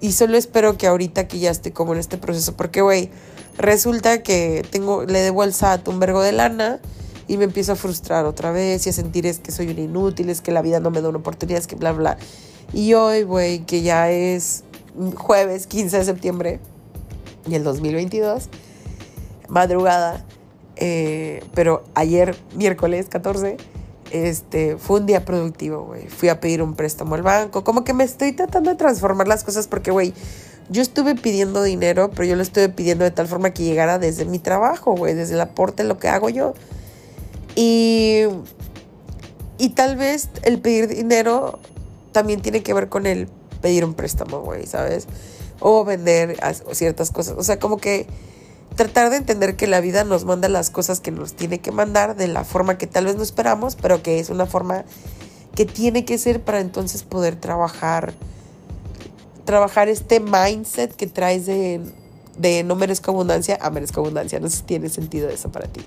[0.00, 3.10] Y solo espero que ahorita que ya esté como en este proceso, porque, güey,
[3.58, 6.80] resulta que tengo, le debo al SAT un vergo de lana
[7.28, 10.30] y me empiezo a frustrar otra vez y a sentir es que soy un inútil,
[10.30, 12.16] es que la vida no me da una oportunidad, es que bla, bla.
[12.72, 14.64] Y hoy, güey, que ya es
[15.16, 16.60] jueves 15 de septiembre
[17.48, 18.48] y el 2022,
[19.48, 20.24] madrugada,
[20.76, 23.58] eh, pero ayer, miércoles 14,
[24.10, 26.08] este, fue un día productivo, güey.
[26.08, 27.64] Fui a pedir un préstamo al banco.
[27.64, 30.12] Como que me estoy tratando de transformar las cosas porque, güey,
[30.68, 34.24] yo estuve pidiendo dinero, pero yo lo estuve pidiendo de tal forma que llegara desde
[34.24, 36.54] mi trabajo, güey, desde el aporte, lo que hago yo.
[37.56, 38.22] Y,
[39.58, 41.58] y tal vez el pedir dinero
[42.12, 43.28] también tiene que ver con el
[43.60, 45.06] pedir un préstamo, güey, ¿sabes?
[45.60, 46.36] O vender
[46.72, 47.34] ciertas cosas.
[47.36, 48.06] O sea, como que
[48.76, 52.16] tratar de entender que la vida nos manda las cosas que nos tiene que mandar
[52.16, 54.84] de la forma que tal vez no esperamos, pero que es una forma
[55.54, 58.14] que tiene que ser para entonces poder trabajar
[59.44, 61.80] trabajar este mindset que traes de,
[62.38, 64.38] de no merezco abundancia a merezco abundancia.
[64.38, 65.80] No sé si tiene sentido eso para ti.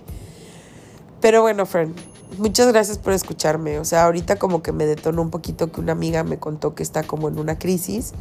[1.21, 1.95] Pero bueno, friend,
[2.37, 3.79] muchas gracias por escucharme.
[3.79, 6.83] O sea, ahorita como que me detonó un poquito que una amiga me contó que
[6.83, 8.11] está como en una crisis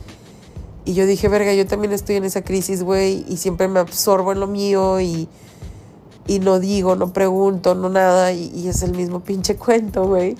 [0.85, 4.33] y yo dije, verga, yo también estoy en esa crisis, güey, y siempre me absorbo
[4.33, 5.28] en lo mío y,
[6.26, 10.37] y no digo, no pregunto, no nada, y, es el mismo pinche cuento, güey.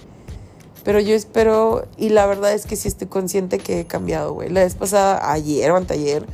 [0.82, 4.49] Pero yo espero, y la verdad es que sí estoy consciente que he cambiado, güey.
[4.49, 6.26] La vez pasada, ayer o anteayer,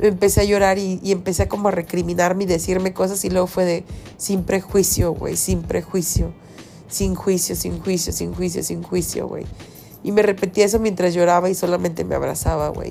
[0.00, 3.64] empecé a llorar y, y, empecé como a recriminarme y decirme cosas y luego fue
[3.64, 3.84] de
[4.16, 6.32] sin prejuicio, güey, sin prejuicio,
[6.88, 9.46] sin juicio, sin juicio, sin juicio, sin juicio, güey.
[10.02, 12.90] Y me repetía eso mientras lloraba y solamente me abrazaba, güey.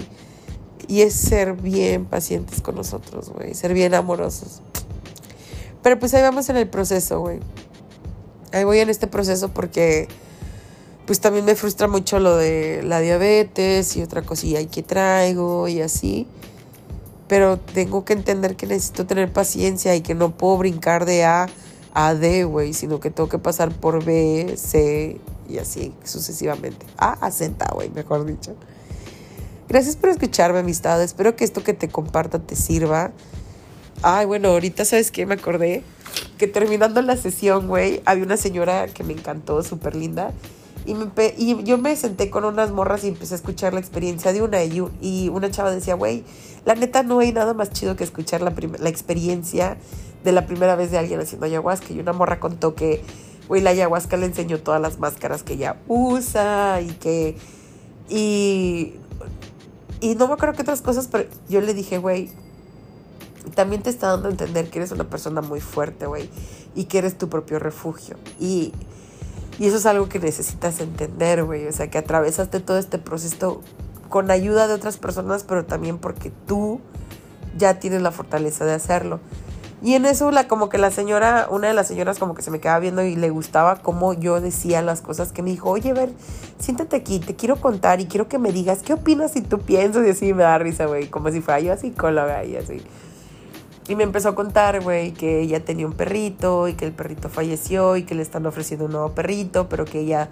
[0.90, 3.54] Y es ser bien pacientes con nosotros, güey.
[3.54, 4.64] Ser bien amorosos.
[5.84, 7.40] Pero pues ahí vamos en el proceso, güey.
[8.52, 10.08] Ahí voy en este proceso porque
[11.06, 15.82] pues también me frustra mucho lo de la diabetes y otra cosilla que traigo y
[15.82, 16.26] así.
[17.28, 21.50] Pero tengo que entender que necesito tener paciencia y que no puedo brincar de A
[21.94, 26.88] a D, güey, sino que tengo que pasar por B, C y así sucesivamente.
[26.98, 28.56] A a Z, güey, mejor dicho.
[29.70, 31.00] Gracias por escucharme, amistad.
[31.04, 33.12] Espero que esto que te comparta te sirva.
[34.02, 35.84] Ay, bueno, ahorita sabes qué me acordé
[36.40, 40.34] que terminando la sesión, güey, había una señora que me encantó, súper linda.
[40.88, 44.34] Y, me, y yo me senté con unas morras y empecé a escuchar la experiencia
[44.34, 44.64] de una.
[44.64, 46.24] Y, y una chava decía, güey,
[46.66, 49.78] la neta no hay nada más chido que escuchar la, la experiencia
[50.24, 51.94] de la primera vez de alguien haciendo ayahuasca.
[51.94, 53.04] Y una morra contó que,
[53.48, 57.38] güey, la ayahuasca le enseñó todas las máscaras que ella usa y que.
[58.10, 58.94] Y
[60.02, 62.32] y no me acuerdo qué otras cosas, pero yo le dije, güey,
[63.56, 66.30] también te está dando a entender que eres una persona muy fuerte, güey,
[66.76, 68.18] y que eres tu propio refugio.
[68.40, 68.74] Y,
[69.58, 73.62] y eso es algo que necesitas entender, güey, o sea, que atravesaste todo este proceso
[74.10, 76.80] con ayuda de otras personas, pero también porque tú
[77.58, 79.20] ya tienes la fortaleza de hacerlo.
[79.82, 82.52] Y en eso, la, como que la señora, una de las señoras como que se
[82.52, 85.94] me quedaba viendo y le gustaba cómo yo decía las cosas que me dijo, oye,
[85.94, 86.10] ver,
[86.60, 90.06] siéntate aquí, te quiero contar y quiero que me digas qué opinas si tú piensas
[90.06, 92.82] y así me da risa, güey, como si fuera yo psicóloga y así.
[93.88, 97.30] Y me empezó a contar, güey, que ella tenía un perrito y que el perrito
[97.30, 100.30] falleció y que le están ofreciendo un nuevo perrito, pero que ella,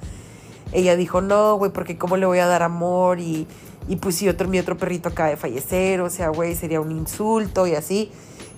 [0.73, 3.47] ella dijo, no, güey, porque cómo le voy a dar amor y
[3.87, 6.91] Y pues si otro, mi otro perrito acaba de fallecer, o sea, güey, sería un
[6.91, 8.11] insulto y así.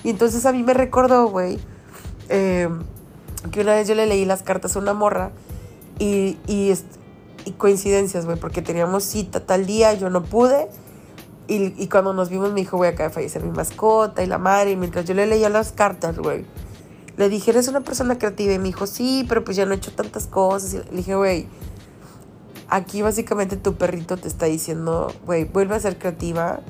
[0.04, 1.60] Y entonces a mí me recordó, güey,
[2.30, 2.80] em,
[3.52, 5.32] que una vez yo le leí las cartas a una morra
[5.98, 6.74] y, y,
[7.58, 10.68] coincidencias, güey, porque teníamos cita tal día, yo no pude.
[11.48, 14.38] Y, y cuando nos vimos me dijo, güey, acaba de fallecer mi mascota y la
[14.38, 14.72] madre.
[14.72, 16.46] Y mientras yo le leía las cartas, güey,
[17.18, 18.54] le dije, eres una persona creativa.
[18.54, 20.74] Y me dijo, sí, pero pues ya no he hecho tantas cosas.
[20.74, 21.48] Le dije, güey,
[22.70, 26.62] aquí básicamente tu perrito te está diciendo, güey, vuelve a ser creativa,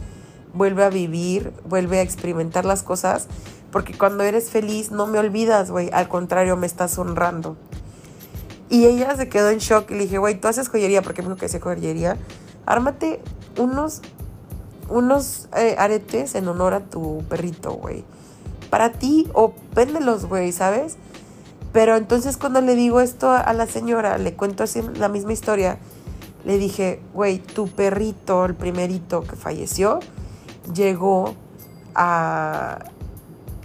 [0.53, 3.27] vuelve a vivir, vuelve a experimentar las cosas.
[3.71, 5.89] Porque cuando eres feliz no me olvidas, güey.
[5.93, 7.55] Al contrario, me estás honrando.
[8.69, 11.29] Y ella se quedó en shock y le dije, güey, tú haces joyería, porque me
[11.29, 12.17] dijo que hacía joyería.
[12.65, 13.21] Ármate
[13.57, 14.01] unos,
[14.89, 18.03] unos eh, aretes en honor a tu perrito, güey
[18.69, 20.97] para ti o véndelos, güey, ¿sabes?
[21.71, 25.77] Pero entonces cuando le digo esto a la señora, le cuento así la misma historia,
[26.45, 29.99] le dije, güey, tu perrito, el primerito que falleció,
[30.73, 31.35] llegó
[31.95, 32.79] a,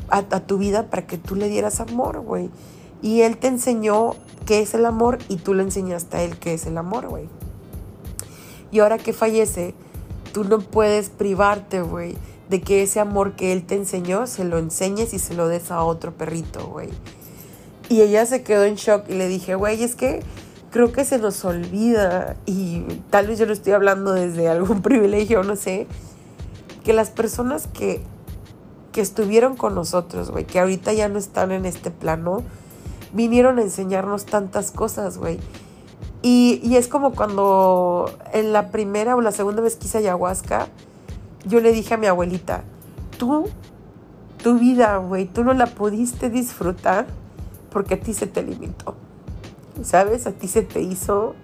[0.09, 2.51] a, tu vida para que tú le dieras amor, güey.
[3.03, 4.15] Y él te enseñó
[4.47, 7.29] qué es el amor y tú le enseñaste a él qué es el amor, güey.
[8.71, 9.75] Y ahora que fallece,
[10.33, 12.17] tú no puedes privarte, güey,
[12.49, 15.71] de que ese amor que él te enseñó se lo enseñes y se lo des
[15.71, 16.89] a otro perrito, güey.
[17.89, 20.23] Y ella se quedó en shock y le dije, güey, es que
[20.71, 25.43] creo que se nos olvida y tal vez yo lo estoy hablando desde algún privilegio,
[25.45, 25.87] no sé,
[26.85, 28.03] que las personas que,
[28.93, 32.43] que estuvieron con nosotros, güey, que ahorita ya no están en este plano,
[33.13, 35.41] vinieron a enseñarnos tantas cosas, güey.
[36.23, 40.69] Y, y es como cuando en la primera o la segunda vez que hice ayahuasca,
[41.45, 42.63] yo le dije a mi abuelita,
[43.19, 43.47] tú,
[44.43, 47.07] tu vida, güey, tú no la pudiste disfrutar
[47.71, 48.95] porque a ti se te limitó.
[49.83, 50.27] ¿Sabes?
[50.27, 51.35] A ti se te hizo,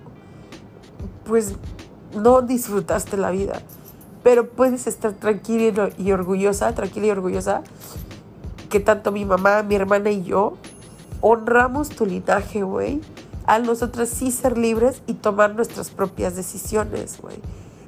[1.24, 1.56] pues
[2.14, 3.60] no disfrutaste la vida.
[4.22, 7.62] Pero puedes estar tranquila y orgullosa, tranquila y orgullosa,
[8.68, 10.54] que tanto mi mamá, mi hermana y yo
[11.20, 13.00] honramos tu linaje, güey.
[13.46, 17.36] A nosotras sí ser libres y tomar nuestras propias decisiones, güey.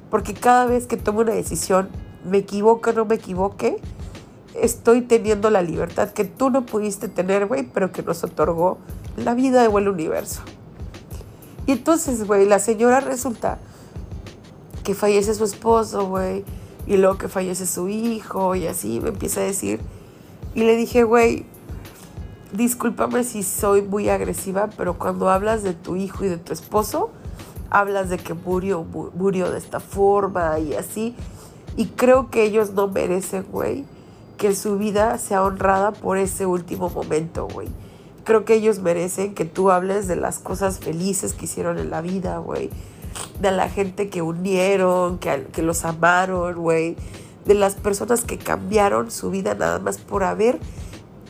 [0.09, 1.89] Porque cada vez que tomo una decisión,
[2.25, 3.79] me equivoque o no me equivoque,
[4.53, 8.77] estoy teniendo la libertad que tú no pudiste tener, güey, pero que nos otorgó
[9.17, 10.41] la vida o el universo.
[11.65, 13.57] Y entonces, güey, la señora resulta
[14.83, 16.43] que fallece su esposo, güey,
[16.85, 19.79] y luego que fallece su hijo, y así me empieza a decir.
[20.55, 21.45] Y le dije, güey,
[22.51, 27.09] discúlpame si soy muy agresiva, pero cuando hablas de tu hijo y de tu esposo,
[27.69, 31.15] hablas de que murió, murió de esta forma y así.
[31.75, 33.85] Y creo que ellos no merecen, güey,
[34.37, 37.67] que su vida sea honrada por ese último momento, güey.
[38.23, 42.01] Creo que ellos merecen que tú hables de las cosas felices que hicieron en la
[42.01, 42.69] vida, güey.
[43.39, 46.95] De la gente que unieron, que, que los amaron, güey.
[47.45, 50.59] De las personas que cambiaron su vida nada más por haber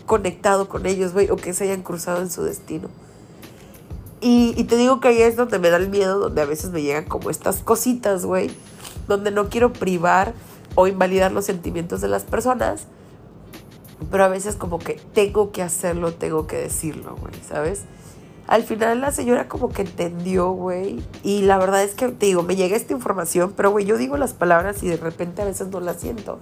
[0.05, 2.89] conectado con ellos, güey, o que se hayan cruzado en su destino.
[4.25, 6.81] Y, te digo que ahí es donde me da el miedo, donde a veces me
[6.81, 8.51] llegan como estas cositas, güey,
[9.05, 10.33] donde no quiero privar
[10.75, 12.87] o invalidar los sentimientos de las personas,
[14.09, 17.81] pero a veces como que tengo que hacerlo, tengo que decirlo, güey, ¿sabes?
[18.47, 22.43] Al final la señora como que entendió, güey, y la verdad es que te digo,
[22.43, 25.67] me llega esta información, pero güey, yo digo las palabras y de repente a veces
[25.67, 26.39] no las siento.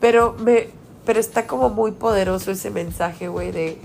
[0.00, 0.68] Pero me
[1.06, 3.78] pero está como muy poderoso ese mensaje, güey, de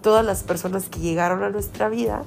[0.00, 2.24] todas las personas que llegaron a nuestra vida,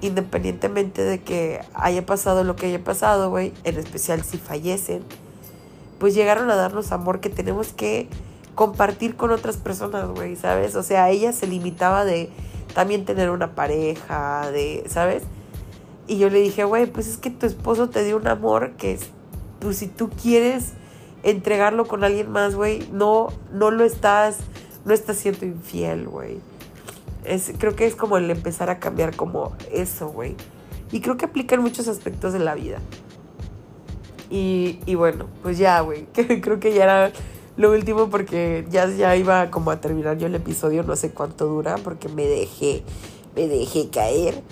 [0.00, 5.02] independientemente de que haya pasado lo que haya pasado, güey, en especial si fallecen,
[5.98, 8.08] pues llegaron a darnos amor que tenemos que
[8.54, 10.76] compartir con otras personas, güey, ¿sabes?
[10.76, 12.30] O sea, ella se limitaba de
[12.76, 15.22] también tener una pareja, de, ¿sabes?
[16.06, 19.00] Y yo le dije, güey, pues es que tu esposo te dio un amor que,
[19.60, 20.74] pues si tú quieres
[21.22, 24.36] entregarlo con alguien más, güey, no, no lo estás,
[24.84, 26.38] no estás siendo infiel, güey
[27.58, 30.34] creo que es como el empezar a cambiar como eso, güey.
[30.92, 32.78] Y creo que aplica en muchos aspectos de la vida.
[34.30, 36.06] Y, y bueno, pues ya, güey.
[36.14, 37.12] creo que ya era
[37.56, 40.82] lo último porque ya, ya iba como a terminar yo el episodio.
[40.82, 42.82] No sé cuánto dura porque me dejé,
[43.34, 44.42] me dejé caer.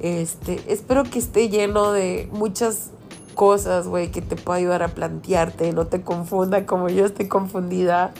[0.00, 2.90] Este, espero que esté lleno de muchas
[3.34, 5.72] cosas, güey, que te pueda ayudar a plantearte.
[5.72, 8.12] No te confunda como yo estoy confundida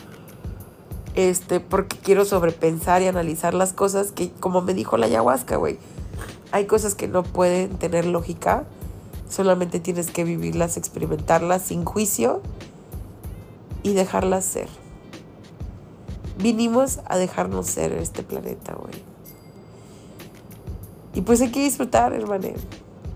[1.15, 5.79] este, porque quiero sobrepensar y analizar las cosas que, como me dijo la ayahuasca, güey,
[6.51, 8.65] hay cosas que no pueden tener lógica,
[9.27, 12.43] solamente tienes que vivirlas, experimentarlas sin juicio
[13.87, 14.67] y dejarlas ser.
[16.37, 18.93] Vinimos a dejarnos ser en este planeta, güey.
[21.13, 22.49] Y pues hay que disfrutar, hermano,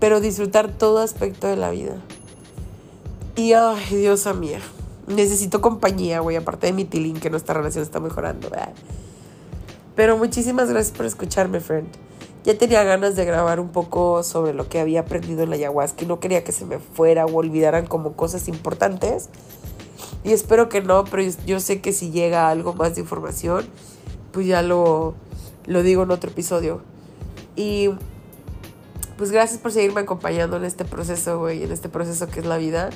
[0.00, 1.96] pero disfrutar todo aspecto de la vida.
[3.36, 4.60] Y ay, diosa mía.
[5.06, 8.48] Necesito compañía, güey, aparte de mi tilín, que nuestra relación está mejorando.
[9.94, 11.88] Pero muchísimas gracias por escucharme, friend.
[12.44, 16.02] Ya tenía ganas de grabar un poco sobre lo que había aprendido en la ayahuasca
[16.02, 19.28] y no quería que se me fuera o olvidaran como cosas importantes.
[20.24, 23.66] Y espero que no, pero yo sé que si llega algo más de información,
[24.32, 25.14] pues ya lo,
[25.66, 26.80] lo digo en otro episodio.
[27.56, 27.90] Y
[29.16, 32.56] pues gracias por seguirme acompañando en este proceso, güey, en este proceso que es la
[32.56, 32.90] vida.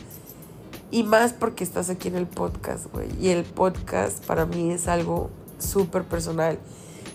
[0.90, 3.08] Y más porque estás aquí en el podcast, güey.
[3.20, 6.58] Y el podcast para mí es algo súper personal.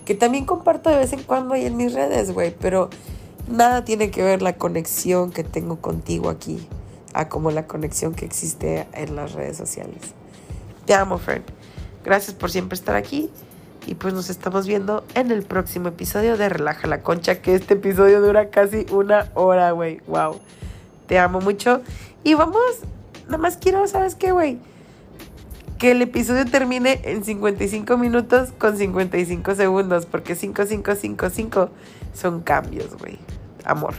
[0.04, 2.54] Que también comparto de vez en cuando ahí en mis redes, güey.
[2.60, 2.90] Pero
[3.48, 6.66] nada tiene que ver la conexión que tengo contigo aquí
[7.14, 10.14] a como la conexión que existe en las redes sociales.
[10.86, 11.44] Te amo, friend.
[12.04, 13.30] Gracias por siempre estar aquí.
[13.86, 17.74] Y pues nos estamos viendo en el próximo episodio de Relaja la Concha, que este
[17.74, 20.00] episodio dura casi una hora, güey.
[20.06, 20.40] Wow.
[21.06, 21.82] Te amo mucho.
[22.22, 22.60] Y vamos
[23.26, 24.58] Nada más quiero, ¿sabes qué, güey?
[25.78, 31.70] Que el episodio termine en 55 minutos con 55 segundos, porque 5555
[32.14, 33.18] son cambios, güey.
[33.64, 33.94] Amor.